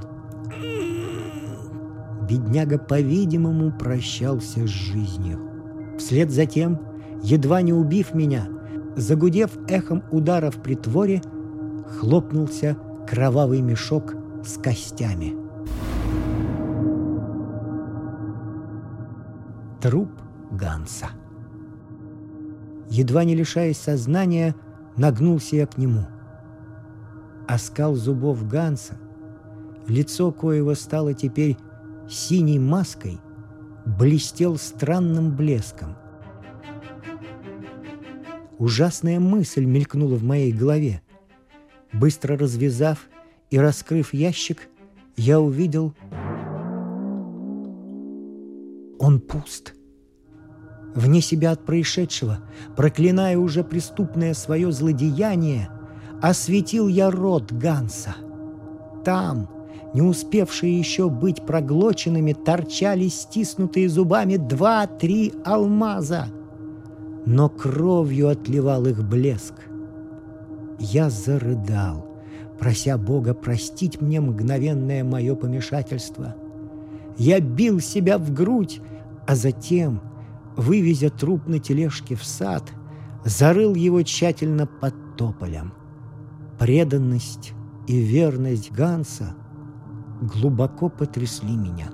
Бедняга, 2.28 2.78
по-видимому, 2.78 3.72
прощался 3.72 4.66
с 4.66 4.70
жизнью. 4.70 5.40
Вслед 5.98 6.30
за 6.30 6.46
тем, 6.46 6.78
едва 7.22 7.62
не 7.62 7.72
убив 7.72 8.14
меня, 8.14 8.48
загудев 8.98 9.56
эхом 9.68 10.02
удара 10.10 10.50
в 10.50 10.62
притворе, 10.62 11.22
хлопнулся 11.98 12.76
кровавый 13.06 13.60
мешок 13.60 14.14
с 14.44 14.58
костями. 14.58 15.34
Труп 19.80 20.10
Ганса. 20.50 21.06
Едва 22.90 23.24
не 23.24 23.34
лишаясь 23.36 23.78
сознания, 23.78 24.54
нагнулся 24.96 25.56
я 25.56 25.66
к 25.66 25.78
нему. 25.78 26.06
Оскал 27.46 27.94
зубов 27.94 28.46
Ганса, 28.48 28.94
лицо 29.86 30.32
коего 30.32 30.74
стало 30.74 31.14
теперь 31.14 31.56
синей 32.08 32.58
маской, 32.58 33.20
блестел 33.86 34.56
странным 34.56 35.36
блеском. 35.36 35.96
Ужасная 38.58 39.20
мысль 39.20 39.64
мелькнула 39.64 40.16
в 40.16 40.24
моей 40.24 40.52
голове. 40.52 41.00
Быстро 41.92 42.36
развязав 42.36 43.08
и 43.50 43.58
раскрыв 43.58 44.12
ящик, 44.12 44.68
я 45.16 45.40
увидел... 45.40 45.94
Он 48.98 49.20
пуст. 49.20 49.74
Вне 50.94 51.20
себя 51.20 51.52
от 51.52 51.64
происшедшего, 51.64 52.38
проклиная 52.76 53.38
уже 53.38 53.62
преступное 53.62 54.34
свое 54.34 54.72
злодеяние, 54.72 55.70
осветил 56.20 56.88
я 56.88 57.12
рот 57.12 57.52
Ганса. 57.52 58.16
Там, 59.04 59.48
не 59.94 60.02
успевшие 60.02 60.76
еще 60.76 61.08
быть 61.08 61.46
проглоченными, 61.46 62.32
торчали 62.32 63.06
стиснутые 63.06 63.88
зубами 63.88 64.36
два-три 64.36 65.32
алмаза. 65.44 66.26
Но 67.30 67.50
кровью 67.50 68.28
отливал 68.28 68.86
их 68.86 69.04
блеск. 69.04 69.52
Я 70.78 71.10
зарыдал, 71.10 72.06
прося 72.58 72.96
Бога 72.96 73.34
простить 73.34 74.00
мне 74.00 74.18
мгновенное 74.18 75.04
мое 75.04 75.34
помешательство. 75.34 76.34
Я 77.18 77.40
бил 77.40 77.80
себя 77.80 78.16
в 78.16 78.32
грудь, 78.32 78.80
а 79.26 79.34
затем, 79.34 80.00
вывезя 80.56 81.10
труп 81.10 81.46
на 81.46 81.58
тележке 81.58 82.14
в 82.14 82.24
сад, 82.24 82.64
зарыл 83.26 83.74
его 83.74 84.02
тщательно 84.02 84.66
под 84.66 84.94
тополем. 85.18 85.74
Преданность 86.58 87.52
и 87.86 87.98
верность 87.98 88.72
Ганса 88.72 89.34
глубоко 90.22 90.88
потрясли 90.88 91.54
меня. 91.54 91.90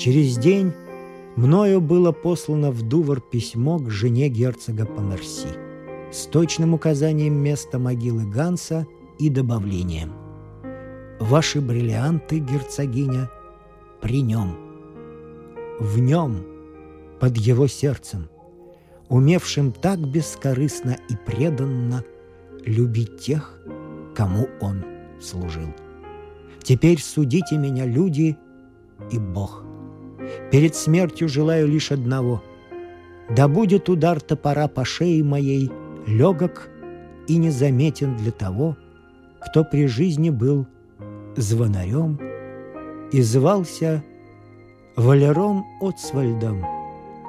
Через 0.00 0.38
день 0.38 0.72
мною 1.36 1.82
было 1.82 2.10
послано 2.10 2.70
в 2.70 2.80
Дувр 2.80 3.20
письмо 3.20 3.78
к 3.78 3.90
жене 3.90 4.30
герцога 4.30 4.86
Померси 4.86 5.48
с 6.10 6.24
точным 6.24 6.72
указанием 6.72 7.34
места 7.34 7.78
могилы 7.78 8.24
Ганса 8.24 8.86
и 9.18 9.28
добавлением 9.28 10.14
«Ваши 11.20 11.60
бриллианты, 11.60 12.38
герцогиня, 12.38 13.30
при 14.00 14.22
нем, 14.22 14.56
в 15.78 15.98
нем, 15.98 16.46
под 17.20 17.36
его 17.36 17.66
сердцем, 17.66 18.30
умевшим 19.10 19.70
так 19.70 19.98
бескорыстно 19.98 20.96
и 21.10 21.14
преданно 21.26 22.04
любить 22.64 23.18
тех, 23.18 23.60
кому 24.16 24.48
он 24.62 24.82
служил. 25.20 25.74
Теперь 26.62 27.02
судите 27.02 27.58
меня, 27.58 27.84
люди 27.84 28.38
и 29.10 29.18
Бог». 29.18 29.69
Перед 30.50 30.74
смертью 30.74 31.28
желаю 31.28 31.68
лишь 31.68 31.92
одного. 31.92 32.42
Да 33.28 33.48
будет 33.48 33.88
удар 33.88 34.20
топора 34.20 34.68
по 34.68 34.84
шее 34.84 35.22
моей 35.22 35.70
легок 36.06 36.68
и 37.28 37.36
незаметен 37.36 38.16
для 38.16 38.32
того, 38.32 38.76
кто 39.40 39.64
при 39.64 39.86
жизни 39.86 40.30
был 40.30 40.66
звонарем 41.36 42.18
и 43.12 43.22
звался 43.22 44.02
Валером 44.96 45.64
Отсвальдом, 45.80 46.64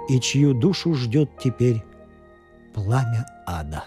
и 0.09 0.19
чью 0.19 0.53
душу 0.53 0.93
ждет 0.95 1.29
теперь 1.39 1.83
пламя 2.73 3.25
ада. 3.45 3.85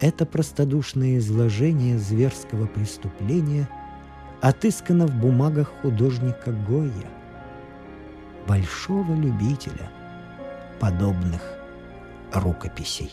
Это 0.00 0.26
простодушное 0.26 1.18
изложение 1.18 1.98
зверского 1.98 2.66
преступления 2.66 3.68
отыскано 4.40 5.06
в 5.06 5.14
бумагах 5.14 5.72
художника 5.80 6.52
Гойя, 6.52 7.08
большого 8.46 9.14
любителя 9.14 9.90
подобных 10.80 11.40
рукописей. 12.32 13.12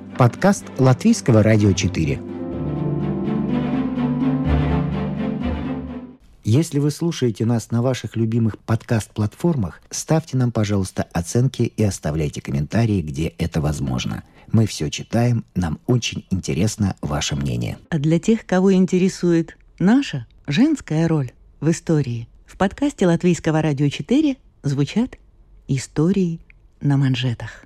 Подкаст 0.21 0.65
Латвийского 0.77 1.41
радио 1.41 1.73
4. 1.73 2.21
Если 6.43 6.77
вы 6.77 6.91
слушаете 6.91 7.47
нас 7.47 7.71
на 7.71 7.81
ваших 7.81 8.15
любимых 8.15 8.59
подкаст-платформах, 8.59 9.81
ставьте 9.89 10.37
нам, 10.37 10.51
пожалуйста, 10.51 11.07
оценки 11.11 11.63
и 11.63 11.83
оставляйте 11.83 12.39
комментарии, 12.39 13.01
где 13.01 13.29
это 13.39 13.61
возможно. 13.61 14.21
Мы 14.51 14.67
все 14.67 14.91
читаем, 14.91 15.43
нам 15.55 15.79
очень 15.87 16.23
интересно 16.29 16.95
ваше 17.01 17.35
мнение. 17.35 17.79
А 17.89 17.97
для 17.97 18.19
тех, 18.19 18.45
кого 18.45 18.75
интересует 18.75 19.57
наша 19.79 20.27
женская 20.45 21.07
роль 21.07 21.31
в 21.61 21.71
истории, 21.71 22.27
в 22.45 22.57
подкасте 22.57 23.07
Латвийского 23.07 23.63
радио 23.63 23.89
4 23.89 24.37
звучат 24.61 25.17
истории 25.67 26.41
на 26.79 26.97
манжетах. 26.97 27.65